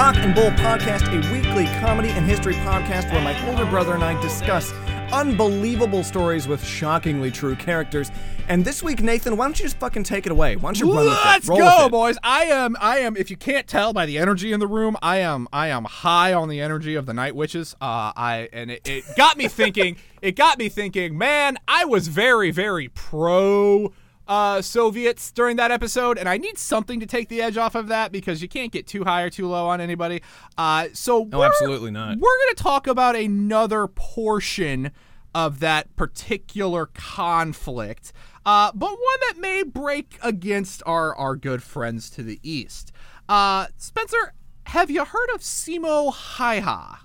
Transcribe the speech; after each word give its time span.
Cock 0.00 0.16
and 0.16 0.34
Bull 0.34 0.48
Podcast, 0.52 1.08
a 1.12 1.30
weekly 1.30 1.66
comedy 1.78 2.08
and 2.08 2.24
history 2.24 2.54
podcast 2.54 3.12
where 3.12 3.20
my 3.20 3.50
older 3.50 3.66
brother 3.66 3.92
and 3.92 4.02
I 4.02 4.18
discuss 4.22 4.72
unbelievable 5.12 6.02
stories 6.02 6.48
with 6.48 6.64
shockingly 6.64 7.30
true 7.30 7.54
characters. 7.54 8.10
And 8.48 8.64
this 8.64 8.82
week, 8.82 9.02
Nathan, 9.02 9.36
why 9.36 9.44
don't 9.44 9.58
you 9.58 9.66
just 9.66 9.78
fucking 9.78 10.04
take 10.04 10.24
it 10.24 10.32
away? 10.32 10.56
Why 10.56 10.68
don't 10.68 10.80
you 10.80 10.90
run 10.90 11.04
with 11.04 11.12
it? 11.12 11.20
Let's 11.26 11.48
Roll 11.48 11.58
go, 11.58 11.84
it. 11.84 11.90
boys. 11.90 12.16
I 12.22 12.44
am 12.44 12.78
I 12.80 13.00
am 13.00 13.14
if 13.14 13.30
you 13.30 13.36
can't 13.36 13.66
tell 13.66 13.92
by 13.92 14.06
the 14.06 14.16
energy 14.16 14.54
in 14.54 14.60
the 14.60 14.66
room, 14.66 14.96
I 15.02 15.18
am 15.18 15.46
I 15.52 15.68
am 15.68 15.84
high 15.84 16.32
on 16.32 16.48
the 16.48 16.62
energy 16.62 16.94
of 16.94 17.04
the 17.04 17.12
night 17.12 17.36
witches. 17.36 17.74
Uh 17.74 18.10
I 18.16 18.48
and 18.54 18.70
it, 18.70 18.88
it 18.88 19.04
got 19.18 19.36
me 19.36 19.48
thinking, 19.48 19.98
it 20.22 20.34
got 20.34 20.58
me 20.58 20.70
thinking, 20.70 21.18
man, 21.18 21.58
I 21.68 21.84
was 21.84 22.08
very, 22.08 22.50
very 22.50 22.88
pro 22.88 23.92
uh, 24.30 24.62
Soviets 24.62 25.32
during 25.32 25.56
that 25.56 25.70
episode, 25.72 26.16
and 26.16 26.28
I 26.28 26.38
need 26.38 26.56
something 26.56 27.00
to 27.00 27.06
take 27.06 27.28
the 27.28 27.42
edge 27.42 27.56
off 27.56 27.74
of 27.74 27.88
that 27.88 28.12
because 28.12 28.40
you 28.40 28.48
can't 28.48 28.70
get 28.72 28.86
too 28.86 29.02
high 29.04 29.22
or 29.22 29.28
too 29.30 29.48
low 29.48 29.66
on 29.66 29.80
anybody. 29.80 30.22
Uh, 30.56 30.86
so 30.92 31.24
No, 31.24 31.38
we're- 31.40 31.48
absolutely 31.48 31.90
not. 31.90 32.10
We're 32.16 32.38
going 32.44 32.54
to 32.54 32.62
talk 32.62 32.86
about 32.86 33.16
another 33.16 33.88
portion 33.88 34.92
of 35.34 35.58
that 35.60 35.94
particular 35.96 36.86
conflict, 36.94 38.12
uh, 38.46 38.70
but 38.74 38.90
one 38.90 39.20
that 39.28 39.34
may 39.38 39.62
break 39.64 40.16
against 40.22 40.82
our 40.86 41.14
our 41.16 41.36
good 41.36 41.62
friends 41.62 42.08
to 42.10 42.22
the 42.22 42.38
east. 42.42 42.92
Uh, 43.28 43.66
Spencer, 43.76 44.34
have 44.66 44.90
you 44.90 45.04
heard 45.04 45.28
of 45.34 45.40
Simo 45.40 46.12
Häyhä? 46.12 46.98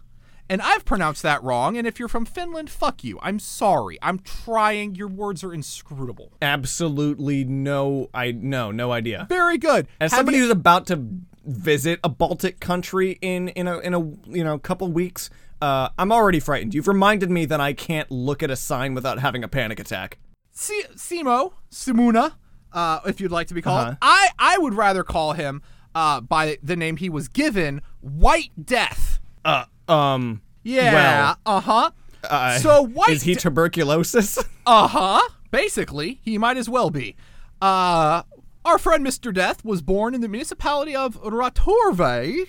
And 0.49 0.61
I've 0.61 0.85
pronounced 0.85 1.23
that 1.23 1.41
wrong. 1.43 1.75
And 1.77 1.87
if 1.87 1.97
you're 1.99 2.07
from 2.07 2.25
Finland, 2.25 2.69
fuck 2.69 3.03
you. 3.03 3.19
I'm 3.21 3.39
sorry. 3.39 3.97
I'm 4.01 4.19
trying. 4.19 4.93
Your 4.95 5.07
words 5.07 5.43
are 5.43 5.53
inscrutable. 5.53 6.31
Absolutely 6.41 7.43
no, 7.43 8.09
I 8.13 8.31
no, 8.31 8.71
no 8.71 8.91
idea. 8.91 9.25
Very 9.29 9.57
good. 9.57 9.87
As 9.99 10.11
Have 10.11 10.19
somebody 10.19 10.37
you- 10.37 10.43
who's 10.43 10.51
about 10.51 10.85
to 10.87 11.03
visit 11.45 11.99
a 12.03 12.09
Baltic 12.09 12.59
country 12.59 13.17
in 13.21 13.49
in 13.49 13.67
a 13.67 13.79
in 13.79 13.93
a 13.93 13.99
you 13.99 14.43
know 14.43 14.57
couple 14.59 14.91
weeks, 14.91 15.29
uh, 15.61 15.89
I'm 15.97 16.11
already 16.11 16.39
frightened. 16.39 16.73
You've 16.75 16.87
reminded 16.87 17.29
me 17.31 17.45
that 17.45 17.59
I 17.61 17.73
can't 17.73 18.09
look 18.11 18.43
at 18.43 18.51
a 18.51 18.55
sign 18.55 18.93
without 18.93 19.19
having 19.19 19.43
a 19.43 19.47
panic 19.47 19.79
attack. 19.79 20.17
Si- 20.51 20.83
Simo, 20.95 21.53
Simuna, 21.71 22.33
uh, 22.71 22.99
if 23.05 23.19
you'd 23.19 23.31
like 23.31 23.47
to 23.47 23.53
be 23.53 23.61
called. 23.61 23.87
Uh-huh. 23.87 23.95
I, 24.01 24.29
I 24.39 24.57
would 24.57 24.73
rather 24.73 25.03
call 25.03 25.33
him 25.33 25.61
uh, 25.93 26.21
by 26.21 26.57
the 26.63 26.75
name 26.75 26.97
he 26.97 27.09
was 27.09 27.27
given, 27.27 27.81
White 28.01 28.51
Death. 28.63 29.19
Uh, 29.43 29.65
um, 29.87 30.41
Yeah. 30.63 30.93
Well, 30.93 31.37
uh 31.45 31.61
huh. 31.61 31.91
uh, 32.23 32.57
so 32.59 32.85
White. 32.85 33.09
is 33.09 33.23
he 33.23 33.35
tuberculosis? 33.35 34.37
uh 34.65 34.87
huh. 34.87 35.21
Basically, 35.51 36.19
he 36.23 36.37
might 36.37 36.57
as 36.57 36.67
well 36.69 36.89
be. 36.89 37.15
Uh, 37.61 38.23
our 38.65 38.77
friend 38.77 39.05
Mr. 39.05 39.33
Death 39.33 39.63
was 39.63 39.81
born 39.81 40.15
in 40.15 40.21
the 40.21 40.27
municipality 40.27 40.95
of 40.95 41.21
Rautjärvi 41.21 42.47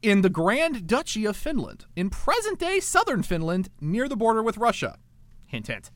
in 0.00 0.20
the 0.22 0.30
Grand 0.30 0.86
Duchy 0.86 1.24
of 1.24 1.36
Finland, 1.36 1.86
in 1.96 2.10
present 2.10 2.58
day 2.58 2.78
southern 2.78 3.22
Finland, 3.22 3.68
near 3.80 4.08
the 4.08 4.16
border 4.16 4.42
with 4.42 4.58
Russia. 4.58 4.96
Hint, 5.46 5.66
hint. 5.66 5.90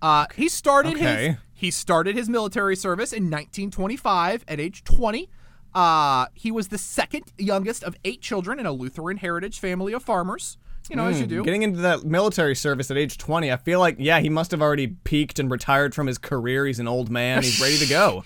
Uh, 0.00 0.26
he 0.36 0.48
started 0.48 0.96
his 0.96 1.36
he 1.52 1.70
started 1.70 2.14
his 2.16 2.28
military 2.28 2.76
service 2.76 3.12
in 3.12 3.24
1925 3.24 4.44
at 4.46 4.60
age 4.60 4.84
20. 4.84 5.30
Uh, 5.74 6.26
he 6.34 6.50
was 6.52 6.68
the 6.68 6.78
second 6.78 7.32
youngest 7.38 7.82
of 7.82 7.96
eight 8.04 8.20
children 8.20 8.60
in 8.60 8.66
a 8.66 8.72
Lutheran 8.72 9.16
heritage 9.16 9.58
family 9.58 9.92
of 9.92 10.02
farmers. 10.02 10.56
You 10.90 10.96
know, 10.96 11.06
as 11.06 11.18
you 11.18 11.26
do. 11.26 11.42
Getting 11.42 11.62
into 11.62 11.80
that 11.80 12.04
military 12.04 12.54
service 12.54 12.90
at 12.90 12.98
age 12.98 13.16
20, 13.16 13.50
I 13.50 13.56
feel 13.56 13.80
like, 13.80 13.96
yeah, 13.98 14.20
he 14.20 14.28
must 14.28 14.50
have 14.50 14.60
already 14.60 14.88
peaked 14.88 15.38
and 15.38 15.50
retired 15.50 15.94
from 15.94 16.06
his 16.06 16.18
career. 16.18 16.66
He's 16.66 16.78
an 16.78 16.86
old 16.86 17.08
man. 17.08 17.42
He's 17.42 17.58
ready 17.60 17.78
to 17.78 17.86
go. 17.86 18.24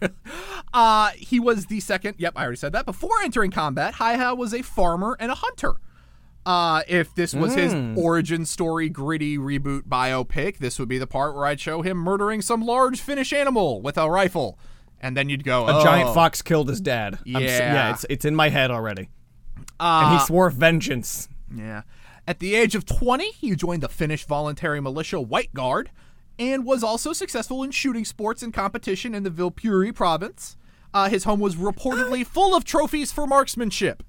Uh, 0.72 1.10
he 1.16 1.40
was 1.40 1.66
the 1.66 1.80
second. 1.80 2.14
Yep, 2.18 2.34
I 2.36 2.42
already 2.42 2.56
said 2.56 2.72
that. 2.74 2.86
Before 2.86 3.20
entering 3.24 3.50
combat, 3.50 3.94
Häyhä 3.94 4.36
was 4.36 4.54
a 4.54 4.62
farmer 4.62 5.16
and 5.18 5.32
a 5.32 5.34
hunter. 5.34 5.74
Uh, 6.46 6.82
if 6.86 7.12
this 7.14 7.34
was 7.34 7.54
his 7.54 7.74
origin 7.98 8.46
story, 8.46 8.88
gritty 8.88 9.36
reboot 9.36 9.82
biopic, 9.82 10.58
this 10.58 10.78
would 10.78 10.88
be 10.88 10.96
the 10.96 11.06
part 11.06 11.34
where 11.34 11.44
I'd 11.46 11.60
show 11.60 11.82
him 11.82 11.96
murdering 11.98 12.40
some 12.40 12.62
large 12.62 13.00
Finnish 13.00 13.32
animal 13.32 13.82
with 13.82 13.98
a 13.98 14.08
rifle, 14.08 14.58
and 15.00 15.16
then 15.16 15.28
you'd 15.28 15.44
go, 15.44 15.66
A 15.66 15.82
giant 15.82 16.10
"Oh." 16.10 16.14
fox 16.14 16.42
killed 16.42 16.68
his 16.68 16.80
dad. 16.80 17.18
I'm 17.26 17.42
Yeah. 17.42 17.48
yeah, 17.48 17.90
it's, 17.92 18.04
it's 18.10 18.24
in 18.24 18.34
my 18.34 18.48
head 18.48 18.70
already. 18.70 19.08
Uh, 19.78 20.02
and 20.10 20.18
he 20.20 20.26
swore 20.26 20.50
vengeance. 20.50 21.28
Yeah. 21.54 21.82
At 22.26 22.38
the 22.38 22.54
age 22.54 22.74
of 22.74 22.84
20, 22.86 23.32
he 23.32 23.54
joined 23.56 23.82
the 23.82 23.88
Finnish 23.88 24.24
voluntary 24.24 24.80
militia 24.80 25.20
White 25.20 25.52
Guard 25.54 25.90
and 26.38 26.64
was 26.64 26.82
also 26.84 27.12
successful 27.12 27.62
in 27.62 27.70
shooting 27.70 28.04
sports 28.04 28.42
and 28.42 28.52
competition 28.52 29.14
in 29.14 29.22
the 29.24 29.30
Vilpuri 29.30 29.94
province. 29.94 30.56
Uh, 30.92 31.08
his 31.08 31.24
home 31.24 31.40
was 31.40 31.56
reportedly 31.56 32.26
full 32.26 32.54
of 32.54 32.64
trophies 32.64 33.12
for 33.12 33.26
marksmanship. 33.26 34.02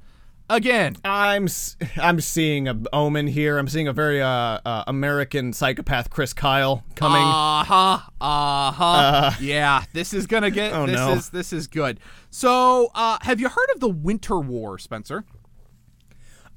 Again, 0.54 0.98
I'm 1.06 1.48
I'm 1.96 2.20
seeing 2.20 2.68
a 2.68 2.78
omen 2.92 3.28
here. 3.28 3.58
I'm 3.58 3.70
seeing 3.70 3.88
a 3.88 3.94
very 3.94 4.22
uh, 4.22 4.28
uh 4.66 4.84
American 4.86 5.54
psychopath 5.54 6.10
Chris 6.10 6.34
Kyle 6.34 6.84
coming. 6.96 7.22
Uh 7.22 7.64
huh. 7.64 8.00
Uh 8.20 9.34
yeah, 9.40 9.86
this 9.94 10.14
is 10.14 10.28
gonna 10.28 10.52
get. 10.52 10.74
Oh, 10.82 10.86
this 10.86 10.96
no. 10.96 11.14
is 11.14 11.30
this 11.30 11.54
is 11.54 11.68
good. 11.68 12.02
So, 12.30 12.92
uh, 12.96 13.18
have 13.22 13.40
you 13.40 13.48
heard 13.48 13.70
of 13.74 13.80
the 13.80 13.88
Winter 13.90 14.40
War, 14.40 14.78
Spencer? 14.78 15.24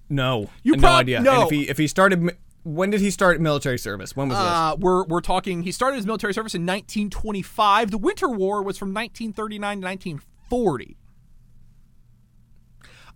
no, 0.09 0.51
You 0.63 0.73
no 0.77 0.79
prob- 0.81 1.01
idea. 1.03 1.21
no. 1.21 1.33
And 1.33 1.43
if 1.45 1.51
he 1.51 1.69
if 1.69 1.79
he 1.79 1.87
started, 1.87 2.37
when 2.65 2.91
did 2.91 3.01
he 3.01 3.11
start 3.13 3.41
military 3.41 3.79
service? 3.79 4.17
When 4.17 4.29
was 4.29 4.37
this? 4.39 4.45
Uh, 4.47 4.77
we're 4.79 5.05
we're 5.05 5.21
talking. 5.21 5.63
He 5.63 5.71
started 5.73 5.97
his 5.97 6.07
military 6.07 6.35
service 6.35 6.55
in 6.55 6.63
1925. 6.63 7.91
The 7.93 7.99
Winter 7.99 8.29
War 8.29 8.61
was 8.63 8.77
from 8.77 8.89
1939 8.89 9.81
to 9.81 9.87
1940. 9.87 10.97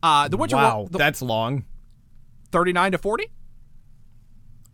Uh, 0.03 0.29
the 0.29 0.37
Winter 0.37 0.57
wow, 0.57 0.89
the 0.91 0.99
that's 0.99 1.23
long. 1.23 1.65
39 2.51 2.93
to 2.93 2.99
40. 2.99 3.31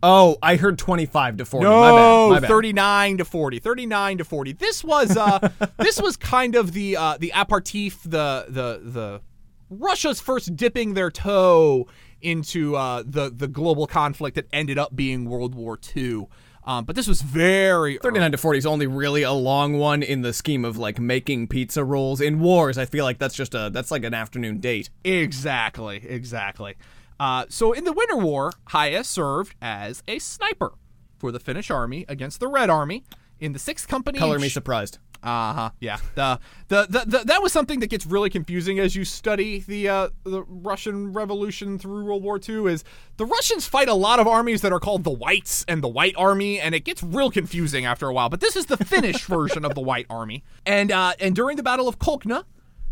Oh, 0.03 0.37
I 0.43 0.55
heard 0.55 0.77
25 0.77 1.37
to 1.37 1.45
40. 1.45 1.65
my 1.65 1.91
bad. 1.91 2.29
My 2.29 2.39
bad. 2.39 2.47
39 2.47 3.17
to 3.17 3.25
40. 3.25 3.59
39 3.59 4.17
to 4.19 4.23
40. 4.25 4.53
This 4.53 4.83
was 4.83 5.17
uh 5.17 5.49
this 5.77 5.99
was 5.99 6.15
kind 6.15 6.55
of 6.55 6.73
the 6.73 6.95
uh 6.95 7.17
the 7.17 7.31
aperitif 7.35 8.03
the 8.03 8.45
the 8.47 8.81
the 8.83 9.21
Russia's 9.69 10.21
first 10.21 10.55
dipping 10.55 10.93
their 10.93 11.09
toe 11.09 11.87
into 12.21 12.75
uh 12.75 13.03
the 13.05 13.31
the 13.35 13.47
global 13.47 13.87
conflict 13.87 14.35
that 14.35 14.45
ended 14.53 14.77
up 14.77 14.95
being 14.95 15.25
World 15.25 15.55
War 15.55 15.79
II. 15.95 16.27
Um, 16.65 16.83
but 16.85 16.95
this 16.95 17.07
was 17.07 17.21
very 17.21 17.97
39 17.99 18.31
to 18.31 18.37
40 18.37 18.57
is 18.57 18.65
only 18.65 18.87
really 18.87 19.21
a 19.21 19.31
long 19.31 19.77
one 19.77 20.01
in 20.01 20.21
the 20.21 20.33
scheme 20.33 20.65
of 20.65 20.77
like 20.77 20.99
making 20.99 21.47
pizza 21.47 21.83
rolls. 21.83 22.19
In 22.19 22.39
wars, 22.39 22.77
I 22.77 22.85
feel 22.85 23.05
like 23.05 23.19
that's 23.19 23.35
just 23.35 23.53
a 23.53 23.69
that's 23.71 23.91
like 23.91 24.03
an 24.03 24.15
afternoon 24.15 24.59
date. 24.59 24.89
Exactly, 25.03 26.03
exactly. 26.07 26.75
Uh, 27.19 27.45
so 27.49 27.71
in 27.71 27.83
the 27.83 27.93
Winter 27.93 28.17
War, 28.17 28.51
Häyhä 28.69 29.05
served 29.05 29.55
as 29.61 30.01
a 30.07 30.19
sniper 30.19 30.73
for 31.17 31.31
the 31.31 31.39
Finnish 31.39 31.69
army 31.69 32.03
against 32.09 32.39
the 32.39 32.47
Red 32.47 32.69
Army 32.69 33.03
in 33.39 33.53
the 33.53 33.59
Sixth 33.59 33.87
Company. 33.87 34.19
Color 34.19 34.39
me 34.39 34.49
surprised. 34.49 34.97
Uh 35.25 35.53
huh. 35.53 35.69
Yeah. 35.79 35.97
The, 36.13 36.39
the 36.67 36.85
the 36.87 37.03
the 37.05 37.17
that 37.25 37.41
was 37.41 37.51
something 37.51 37.79
that 37.79 37.87
gets 37.87 38.05
really 38.05 38.29
confusing 38.29 38.79
as 38.79 38.95
you 38.95 39.03
study 39.03 39.59
the 39.59 39.89
uh, 39.89 40.09
the 40.23 40.43
Russian 40.43 41.13
Revolution 41.13 41.79
through 41.79 42.05
World 42.05 42.21
War 42.21 42.39
II. 42.47 42.67
Is 42.71 42.83
the 43.17 43.25
Russians 43.25 43.65
fight 43.65 43.89
a 43.89 43.95
lot 43.95 44.19
of 44.19 44.27
armies 44.27 44.61
that 44.61 44.71
are 44.71 44.79
called 44.79 45.03
the 45.03 45.09
Whites 45.11 45.65
and 45.67 45.81
the 45.83 45.87
White 45.87 46.13
Army, 46.15 46.59
and 46.59 46.75
it 46.75 46.81
gets 46.81 47.01
real 47.01 47.31
confusing 47.31 47.85
after 47.85 48.07
a 48.07 48.13
while. 48.13 48.29
But 48.29 48.39
this 48.39 48.55
is 48.55 48.67
the 48.67 48.77
Finnish 48.77 49.25
version 49.25 49.65
of 49.65 49.73
the 49.73 49.81
White 49.81 50.05
Army, 50.11 50.43
and 50.65 50.91
uh, 50.91 51.13
and 51.19 51.35
during 51.35 51.57
the 51.57 51.63
Battle 51.63 51.87
of 51.87 51.97
Kolkna, 51.97 52.43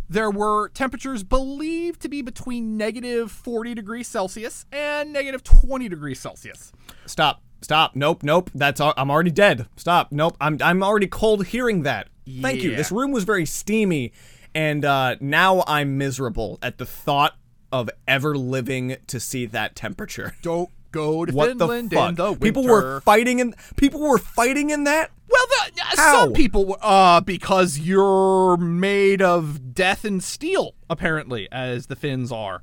there 0.09 0.31
were 0.31 0.69
temperatures 0.69 1.23
believed 1.23 2.01
to 2.01 2.09
be 2.09 2.23
between 2.23 2.77
negative 2.77 3.31
40 3.31 3.75
degrees 3.75 4.07
Celsius 4.07 4.65
and 4.71 5.13
negative 5.13 5.43
20 5.43 5.87
degrees 5.87 6.19
Celsius. 6.19 6.71
Stop. 7.05 7.41
Stop. 7.61 7.95
Nope. 7.95 8.23
Nope. 8.23 8.49
That's 8.53 8.81
I'm 8.81 9.09
already 9.09 9.31
dead. 9.31 9.67
Stop. 9.77 10.11
Nope. 10.11 10.35
I'm 10.41 10.57
I'm 10.61 10.83
already 10.83 11.07
cold 11.07 11.47
hearing 11.47 11.83
that. 11.83 12.09
Thank 12.41 12.63
you. 12.63 12.75
This 12.75 12.91
room 12.91 13.11
was 13.11 13.23
very 13.23 13.45
steamy 13.45 14.11
and 14.55 14.85
uh 14.85 15.15
now 15.19 15.63
I'm 15.67 15.97
miserable 15.97 16.59
at 16.61 16.77
the 16.77 16.85
thought 16.85 17.35
of 17.71 17.89
ever 18.07 18.37
living 18.37 18.97
to 19.07 19.19
see 19.19 19.45
that 19.47 19.75
temperature. 19.75 20.35
Don't 20.41 20.69
go 20.91 21.25
to 21.25 21.33
What 21.33 21.47
Finland 21.49 21.89
the 21.89 21.95
fuck? 21.95 22.09
in 22.09 22.15
the 22.15 22.23
winter. 22.25 22.39
people 22.39 22.63
were 22.65 23.01
fighting 23.01 23.39
in 23.39 23.55
people 23.77 23.99
were 23.99 24.19
fighting 24.19 24.69
in 24.69 24.83
that? 24.83 25.09
Well, 25.27 25.45
the, 25.47 25.81
uh, 25.81 25.85
How? 25.97 26.13
some 26.25 26.33
people, 26.33 26.61
w- 26.65 26.79
uh, 26.79 27.19
because 27.21 27.79
you're 27.79 28.55
made 28.57 29.19
of 29.23 29.73
death 29.73 30.05
and 30.05 30.23
steel, 30.23 30.75
apparently, 30.91 31.47
as 31.51 31.87
the 31.87 31.95
Finns 31.95 32.31
are. 32.31 32.61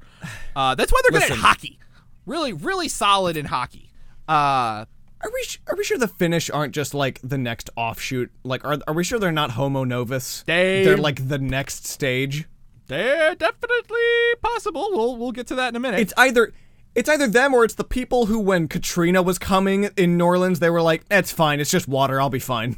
Uh, 0.54 0.76
that's 0.76 0.92
why 0.92 1.00
they're 1.02 1.18
good 1.20 1.32
at 1.32 1.36
hockey. 1.38 1.80
Really, 2.26 2.52
really 2.52 2.86
solid 2.86 3.36
in 3.36 3.46
hockey. 3.46 3.90
Uh, 4.28 4.84
Are 5.22 5.30
we 5.32 5.44
are 5.66 5.76
we 5.76 5.84
sure 5.84 5.98
the 5.98 6.08
Finnish 6.08 6.48
aren't 6.50 6.74
just 6.74 6.94
like 6.94 7.20
the 7.22 7.36
next 7.38 7.68
offshoot? 7.76 8.30
Like 8.42 8.64
are 8.64 8.78
are 8.86 8.94
we 8.94 9.04
sure 9.04 9.18
they're 9.18 9.30
not 9.32 9.52
Homo 9.52 9.84
novus? 9.84 10.42
They- 10.46 10.82
They're 10.84 10.96
like 10.96 11.28
the 11.28 11.38
next 11.38 11.86
stage. 11.86 12.46
they're 12.86 13.34
definitely 13.34 14.00
possible. 14.42 14.88
We'll 14.92 15.16
we'll 15.16 15.32
get 15.32 15.46
to 15.48 15.54
that 15.56 15.68
in 15.68 15.76
a 15.76 15.80
minute. 15.80 16.00
It's 16.00 16.14
either 16.16 16.52
it's 16.94 17.08
either 17.08 17.28
them 17.28 17.52
or 17.54 17.64
it's 17.64 17.74
the 17.74 17.84
people 17.84 18.26
who 18.26 18.38
when 18.40 18.66
Katrina 18.66 19.22
was 19.22 19.38
coming 19.38 19.90
in 19.96 20.16
New 20.16 20.24
Orleans, 20.24 20.58
they 20.58 20.70
were 20.70 20.82
like, 20.82 21.02
"It's 21.10 21.30
fine. 21.30 21.60
It's 21.60 21.70
just 21.70 21.86
water. 21.86 22.20
I'll 22.20 22.30
be 22.30 22.38
fine." 22.40 22.76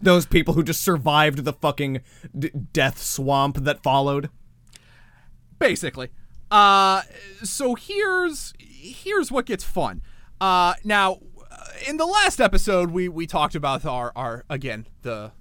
Those 0.00 0.24
people 0.24 0.54
who 0.54 0.62
just 0.62 0.80
survived 0.80 1.44
the 1.44 1.52
fucking 1.52 2.00
d- 2.38 2.50
death 2.72 3.02
swamp 3.02 3.58
that 3.64 3.82
followed. 3.82 4.30
basically. 5.58 6.08
Uh, 6.50 7.02
so 7.42 7.74
here's 7.74 8.54
here's 8.58 9.30
what 9.30 9.44
gets 9.46 9.62
fun. 9.64 10.00
Uh, 10.40 10.74
now, 10.84 11.18
uh, 11.50 11.56
in 11.86 11.96
the 11.96 12.06
last 12.06 12.40
episode, 12.40 12.90
we 12.90 13.08
we 13.08 13.26
talked 13.26 13.54
about 13.54 13.84
our 13.84 14.12
our 14.16 14.44
again 14.48 14.86
the 15.02 15.32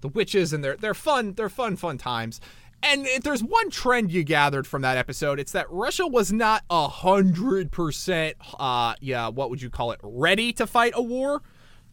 the 0.00 0.08
witches 0.08 0.52
and 0.52 0.62
their 0.64 0.76
they're 0.76 0.94
fun 0.94 1.34
they're 1.34 1.48
fun 1.48 1.76
fun 1.76 1.98
times. 1.98 2.40
And 2.82 3.06
if 3.06 3.22
there's 3.22 3.42
one 3.42 3.70
trend 3.70 4.12
you 4.12 4.22
gathered 4.22 4.66
from 4.66 4.82
that 4.82 4.96
episode, 4.96 5.40
it's 5.40 5.52
that 5.52 5.66
Russia 5.70 6.06
was 6.06 6.32
not 6.32 6.62
a 6.70 6.88
hundred 6.88 7.72
percent, 7.72 8.36
uh, 8.58 8.94
yeah, 9.00 9.28
what 9.28 9.50
would 9.50 9.62
you 9.62 9.70
call 9.70 9.92
it, 9.92 10.00
ready 10.02 10.52
to 10.54 10.66
fight 10.66 10.92
a 10.94 11.02
war 11.02 11.42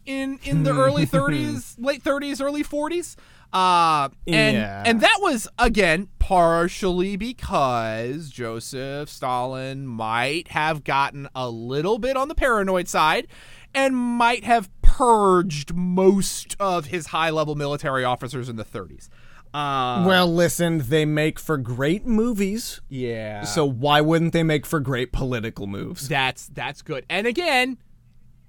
in 0.04 0.38
in 0.44 0.62
the 0.62 0.72
early 0.74 1.06
30s, 1.06 1.76
late 1.78 2.02
30s, 2.02 2.42
early 2.42 2.62
40s. 2.62 3.16
Uh, 3.54 4.08
and 4.26 4.56
Yeah. 4.56 4.82
and 4.84 5.00
that 5.00 5.18
was 5.20 5.46
again 5.58 6.08
partially 6.18 7.16
because 7.16 8.28
Joseph 8.30 9.08
Stalin 9.08 9.86
might 9.86 10.48
have 10.48 10.82
gotten 10.82 11.28
a 11.36 11.48
little 11.48 11.98
bit 11.98 12.16
on 12.16 12.26
the 12.26 12.34
paranoid 12.34 12.88
side 12.88 13.28
and 13.72 13.94
might 13.94 14.42
have 14.42 14.68
purged 14.82 15.74
most 15.74 16.56
of 16.58 16.86
his 16.86 17.08
high-level 17.08 17.54
military 17.54 18.04
officers 18.04 18.48
in 18.48 18.56
the 18.56 18.64
30s. 18.64 19.08
Uh, 19.52 20.04
well, 20.06 20.26
listen, 20.26 20.78
they 20.88 21.04
make 21.04 21.38
for 21.38 21.56
great 21.56 22.04
movies, 22.04 22.80
yeah. 22.88 23.42
so 23.44 23.64
why 23.64 24.00
wouldn't 24.00 24.32
they 24.32 24.42
make 24.42 24.66
for 24.66 24.80
great 24.80 25.12
political 25.12 25.68
moves? 25.68 26.08
That's 26.08 26.48
that's 26.48 26.82
good. 26.82 27.06
And 27.08 27.24
again, 27.24 27.78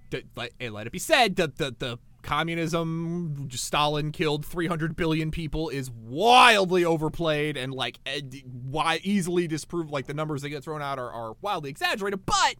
the, 0.09 0.23
let, 0.35 0.51
let 0.71 0.87
it 0.87 0.91
be 0.91 0.97
said 0.97 1.35
that 1.35 1.57
the, 1.57 1.75
the 1.77 1.99
communism 2.25 3.47
Stalin 3.51 4.11
killed 4.11 4.45
300 4.45 4.95
billion 4.95 5.31
people 5.31 5.69
is 5.69 5.89
wildly 5.91 6.83
overplayed 6.83 7.55
and 7.55 7.73
like 7.73 7.99
eh, 8.05 8.21
d- 8.27 8.43
why 8.45 8.99
easily 9.03 9.47
disproved 9.47 9.91
like 9.91 10.07
the 10.07 10.13
numbers 10.13 10.41
that 10.41 10.49
get 10.49 10.63
thrown 10.63 10.81
out 10.81 10.99
are, 10.99 11.11
are 11.11 11.35
wildly 11.41 11.69
exaggerated 11.69 12.25
but 12.25 12.55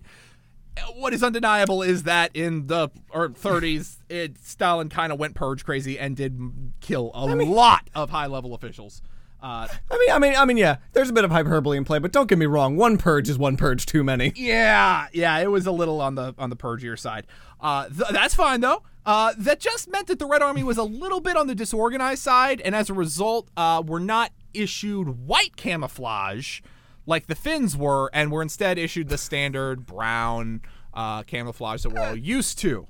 uh, 0.78 0.92
what 0.94 1.14
is 1.14 1.24
undeniable 1.24 1.82
is 1.82 2.04
that 2.04 2.30
in 2.36 2.68
the 2.68 2.90
or 3.10 3.30
30s 3.30 3.98
it 4.08 4.38
Stalin 4.38 4.88
kind 4.88 5.12
of 5.12 5.20
went 5.20 5.34
purge 5.34 5.66
crazy 5.66 5.98
and 5.98 6.16
did 6.16 6.40
kill 6.80 7.12
a 7.14 7.26
lot 7.26 7.90
of 7.96 8.12
high 8.12 8.28
level 8.28 8.54
officials 8.54 9.02
uh, 9.42 9.68
I 9.92 9.98
mean, 10.00 10.10
I 10.12 10.18
mean, 10.18 10.36
I 10.36 10.46
mean, 10.46 10.58
yeah. 10.58 10.78
There's 10.94 11.12
a 11.12 11.14
bit 11.14 11.24
of 11.24 11.30
hyperbole 11.30 11.78
in 11.78 11.86
play, 11.86 12.00
but 12.00 12.12
don't 12.12 12.28
get 12.28 12.40
me 12.40 12.48
wrong. 12.48 12.78
One 12.78 12.98
purge 12.98 13.30
is 13.30 13.38
one 13.38 13.58
purge 13.58 13.86
too 13.86 14.04
many. 14.04 14.34
Yeah, 14.36 15.06
yeah, 15.14 15.38
it 15.38 15.52
was 15.52 15.68
a 15.68 15.72
little 15.72 16.02
on 16.02 16.16
the 16.16 16.34
on 16.40 16.50
the 16.50 16.56
purgier 16.56 16.98
side. 16.98 17.28
Uh, 17.62 17.88
th- 17.88 18.10
that's 18.10 18.34
fine 18.34 18.62
though. 18.62 18.82
Uh, 19.06 19.34
that 19.38 19.60
just 19.60 19.88
meant 19.90 20.08
that 20.08 20.18
the 20.20 20.26
Red 20.26 20.42
Army 20.42 20.64
was 20.64 20.78
a 20.78 20.84
little 20.84 21.20
bit 21.20 21.36
on 21.38 21.48
the 21.48 21.54
disorganized 21.56 22.24
side, 22.24 22.60
and 22.62 22.74
as 22.76 22.90
a 22.90 22.94
result, 22.94 23.50
uh, 23.56 23.84
were 23.86 24.00
not 24.00 24.32
issued 24.54 25.28
white 25.28 25.56
camouflage 25.56 26.62
like 27.06 27.28
the 27.28 27.36
Finns 27.36 27.78
were, 27.78 28.10
and 28.14 28.32
were 28.32 28.42
instead 28.42 28.80
issued 28.80 29.10
the 29.10 29.18
standard 29.18 29.86
brown 29.86 30.62
uh, 30.94 31.22
camouflage 31.24 31.84
that 31.84 31.90
we're 31.94 32.02
all 32.02 32.16
used 32.16 32.58
to. 32.60 32.88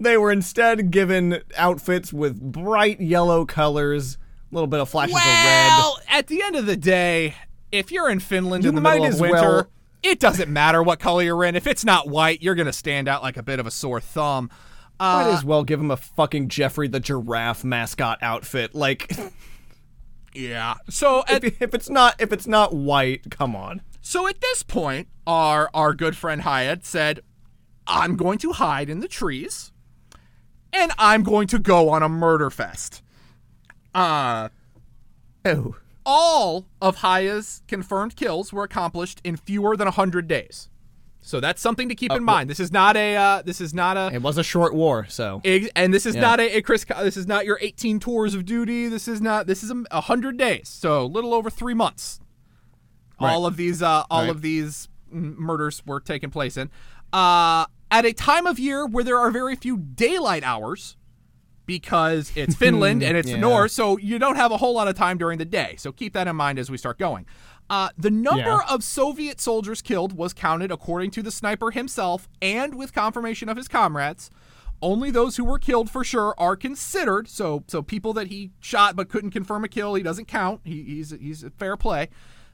They 0.00 0.16
were 0.16 0.32
instead 0.32 0.90
given 0.90 1.40
outfits 1.56 2.12
with 2.12 2.40
bright 2.40 3.00
yellow 3.00 3.46
colors, 3.46 4.18
a 4.50 4.54
little 4.54 4.66
bit 4.66 4.80
of 4.80 4.88
flashes 4.88 5.14
of 5.14 5.20
red. 5.22 5.68
Well, 5.78 5.98
at 6.08 6.26
the 6.26 6.42
end 6.42 6.56
of 6.56 6.66
the 6.66 6.76
day, 6.76 7.34
if 7.70 7.92
you're 7.92 8.10
in 8.10 8.18
Finland 8.20 8.64
You 8.64 8.70
in 8.70 8.74
the 8.74 8.80
middle 8.80 9.04
of 9.06 9.20
winter, 9.20 9.40
well- 9.40 9.70
it 10.02 10.18
doesn't 10.18 10.50
matter 10.50 10.82
what 10.82 10.98
color 10.98 11.22
you're 11.22 11.44
in. 11.44 11.54
If 11.54 11.66
it's 11.66 11.84
not 11.84 12.08
white, 12.08 12.42
you're 12.42 12.54
gonna 12.56 12.72
stand 12.72 13.06
out 13.06 13.22
like 13.22 13.36
a 13.36 13.42
bit 13.42 13.60
of 13.60 13.66
a 13.66 13.70
sore 13.70 14.00
thumb. 14.00 14.50
Might 15.00 15.30
Uh, 15.30 15.34
as 15.34 15.44
well 15.44 15.64
give 15.64 15.80
him 15.80 15.90
a 15.90 15.96
fucking 15.96 16.48
Geoffrey 16.48 16.86
the 16.86 17.00
Giraffe 17.00 17.64
mascot 17.64 18.18
outfit. 18.22 18.74
Like, 18.74 19.10
yeah. 20.34 20.74
So 20.88 21.24
at 21.26 21.42
if, 21.42 21.60
if 21.62 21.74
it's 21.74 21.88
not 21.88 22.20
if 22.20 22.32
it's 22.32 22.46
not 22.46 22.74
white, 22.74 23.30
come 23.30 23.56
on. 23.56 23.80
so 24.02 24.28
at 24.28 24.40
this 24.40 24.62
point, 24.62 25.08
our 25.26 25.70
our 25.74 25.94
good 25.94 26.16
friend 26.16 26.42
Häyhä 26.42 26.84
said, 26.84 27.20
"I'm 27.86 28.16
going 28.16 28.38
to 28.38 28.52
hide 28.52 28.88
in 28.90 29.00
the 29.00 29.08
trees, 29.08 29.72
and 30.72 30.92
I'm 30.98 31.22
going 31.22 31.46
to 31.48 31.58
go 31.58 31.88
on 31.88 32.02
a 32.02 32.08
murder 32.08 32.50
fest." 32.50 33.02
Uh 33.94 34.50
Oh, 35.44 35.76
all 36.04 36.66
of 36.82 36.96
Häyhä's 36.98 37.62
confirmed 37.68 38.16
kills 38.16 38.52
were 38.52 38.64
accomplished 38.64 39.20
in 39.24 39.36
fewer 39.36 39.76
than 39.76 39.86
100 39.86 40.26
days. 40.28 40.68
So 41.22 41.38
that's 41.38 41.60
something 41.60 41.88
to 41.90 41.94
keep 41.94 42.12
in 42.12 42.24
mind. 42.24 42.48
This 42.48 42.60
is 42.60 42.72
not 42.72 42.96
a 42.96 43.14
uh, 43.16 43.42
this 43.42 43.60
is 43.60 43.74
not 43.74 43.96
a 43.96 44.10
it 44.14 44.22
was 44.22 44.38
a 44.38 44.42
short 44.42 44.74
war, 44.74 45.06
so 45.08 45.42
and 45.44 45.92
this 45.92 46.06
is 46.06 46.14
Yeah. 46.14 46.20
not 46.22 46.40
a, 46.40 46.56
a 46.56 46.62
Chris. 46.62 46.84
This 46.84 47.16
is 47.16 47.26
not 47.26 47.44
your 47.44 47.58
18 47.60 48.00
tours 48.00 48.34
of 48.34 48.44
duty. 48.46 48.88
This 48.88 49.06
is 49.06 49.20
not. 49.20 49.46
This 49.46 49.62
is 49.62 49.70
a, 49.90 50.00
hundred 50.00 50.38
days, 50.38 50.68
so 50.68 51.02
a 51.02 51.06
little 51.06 51.34
over 51.34 51.50
three 51.50 51.74
months. 51.74 52.20
All 53.18 53.44
of 53.44 53.56
these, 53.58 53.82
uh, 53.82 54.04
all 54.10 54.22
Right. 54.22 54.30
of 54.30 54.40
these 54.40 54.88
murders 55.10 55.82
were 55.84 56.00
taking 56.00 56.30
place 56.30 56.56
in, 56.56 56.70
uh, 57.12 57.66
at 57.90 58.06
a 58.06 58.14
time 58.14 58.46
of 58.46 58.58
year 58.58 58.86
where 58.86 59.04
there 59.04 59.18
are 59.18 59.30
very 59.30 59.56
few 59.56 59.76
daylight 59.76 60.42
hours, 60.42 60.96
because 61.66 62.32
it's 62.34 62.54
Finland 62.64 63.02
and 63.02 63.16
it's 63.18 63.28
Yeah. 63.28 63.38
north, 63.38 63.72
so 63.72 63.98
you 63.98 64.18
don't 64.18 64.36
have 64.36 64.52
a 64.52 64.56
whole 64.56 64.72
lot 64.74 64.88
of 64.88 64.94
time 64.96 65.18
during 65.18 65.36
the 65.38 65.44
day. 65.44 65.74
So 65.76 65.92
keep 65.92 66.14
that 66.14 66.28
in 66.28 66.36
mind 66.36 66.58
as 66.58 66.70
we 66.70 66.78
start 66.78 66.98
going. 66.98 67.26
Uh, 67.70 67.90
the 67.96 68.10
number 68.10 68.40
Yeah. 68.40 68.60
of 68.68 68.82
Soviet 68.82 69.40
soldiers 69.40 69.80
killed 69.80 70.12
was 70.12 70.32
counted 70.34 70.72
according 70.72 71.12
to 71.12 71.22
the 71.22 71.30
sniper 71.30 71.70
himself 71.70 72.28
and 72.42 72.74
with 72.74 72.92
confirmation 72.92 73.48
of 73.48 73.56
his 73.56 73.68
comrades. 73.68 74.28
Only 74.82 75.10
those 75.12 75.36
who 75.36 75.44
were 75.44 75.58
killed 75.58 75.88
for 75.88 76.02
sure 76.02 76.34
are 76.36 76.56
considered. 76.56 77.28
So, 77.28 77.62
so 77.68 77.80
people 77.80 78.12
that 78.14 78.26
he 78.26 78.50
shot 78.58 78.96
but 78.96 79.08
couldn't 79.08 79.30
confirm 79.30 79.62
a 79.62 79.68
kill, 79.68 79.94
he 79.94 80.02
doesn't 80.02 80.26
count. 80.26 80.62
He, 80.64 80.82
he's 80.82 81.10
he's 81.10 81.44
a 81.44 81.50
fair 81.50 81.76
play. 81.76 82.08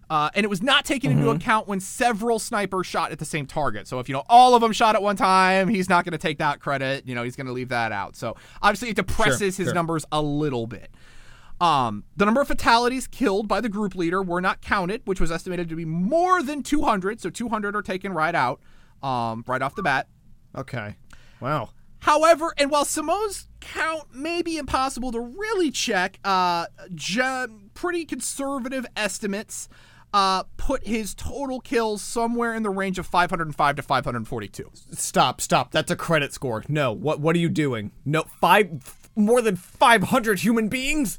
Uh, 0.09 0.31
and 0.35 0.45
it 0.45 0.49
was 0.49 0.63
not 0.63 0.85
taken 0.85 1.11
into 1.11 1.31
account 1.31 1.67
when 1.67 1.81
several 1.81 2.39
snipers 2.39 2.87
shot 2.87 3.11
at 3.11 3.19
the 3.19 3.25
same 3.25 3.45
target. 3.47 3.89
So 3.89 3.99
if 3.99 4.09
you 4.09 4.13
know 4.13 4.23
all 4.29 4.55
of 4.55 4.61
them 4.61 4.73
shot 4.73 4.95
at 4.95 5.03
one 5.03 5.17
time, 5.17 5.69
he's 5.69 5.89
not 5.89 6.05
going 6.05 6.13
to 6.13 6.19
take 6.19 6.39
that 6.39 6.61
credit. 6.61 7.09
You 7.09 7.15
know, 7.15 7.25
he's 7.25 7.35
going 7.35 7.49
to 7.49 7.53
leave 7.53 7.71
that 7.71 7.91
out. 7.91 8.15
So 8.17 8.37
obviously, 8.63 8.91
it 8.91 8.97
depresses 8.97 9.57
his 9.57 9.67
sure. 9.67 9.75
numbers 9.75 10.05
a 10.13 10.23
little 10.23 10.67
bit. 10.67 10.91
Um, 11.61 12.05
the 12.17 12.25
number 12.25 12.41
of 12.41 12.49
fatalities 12.49 13.07
killed 13.07 13.49
by 13.49 13.61
the 13.61 13.69
group 13.69 13.95
leader 13.95 14.23
were 14.23 14.41
not 14.41 14.61
counted, 14.61 15.03
which 15.05 15.21
was 15.21 15.33
estimated 15.33 15.69
to 15.71 15.77
be 15.77 15.85
more 15.85 16.43
than 16.43 16.63
200. 16.63 17.21
So 17.21 17.31
200 17.31 17.75
are 17.75 17.83
taken 17.83 18.13
right 18.13 18.35
out, 18.35 18.61
um, 19.03 19.43
right 19.47 19.63
off 19.63 19.75
the 19.75 19.83
bat. 19.83 20.09
okay. 20.55 20.97
Wow. 21.41 21.71
However, 22.01 22.55
and 22.57 22.71
while 22.71 22.85
Simo's 22.85 23.49
count 23.61 24.15
may 24.15 24.41
be 24.41 24.59
impossible 24.59 25.13
to 25.13 25.21
really 25.21 25.71
check, 25.71 26.19
uh, 26.25 26.67
pretty 27.75 28.05
conservative 28.05 28.87
estimates 28.97 29.69
uh, 30.15 30.45
put 30.57 30.87
his 30.87 31.15
total 31.15 31.61
kills 31.61 32.01
somewhere 32.01 32.55
in 32.55 32.63
the 32.63 32.71
range 32.71 32.99
of 32.99 33.07
505 33.07 33.77
to 33.77 33.83
542. 33.83 34.71
Stop, 34.93 35.41
stop. 35.41 35.73
That's 35.73 35.91
a 35.91 35.97
credit 35.97 36.33
score. 36.33 36.65
No. 36.69 36.93
What 36.93 37.21
what 37.21 37.37
are 37.37 37.41
you 37.41 37.49
doing? 37.49 37.93
No, 38.05 38.23
five 38.41 38.71
more 39.17 39.43
than 39.43 39.57
500 39.57 40.41
human 40.41 40.69
beings? 40.69 41.19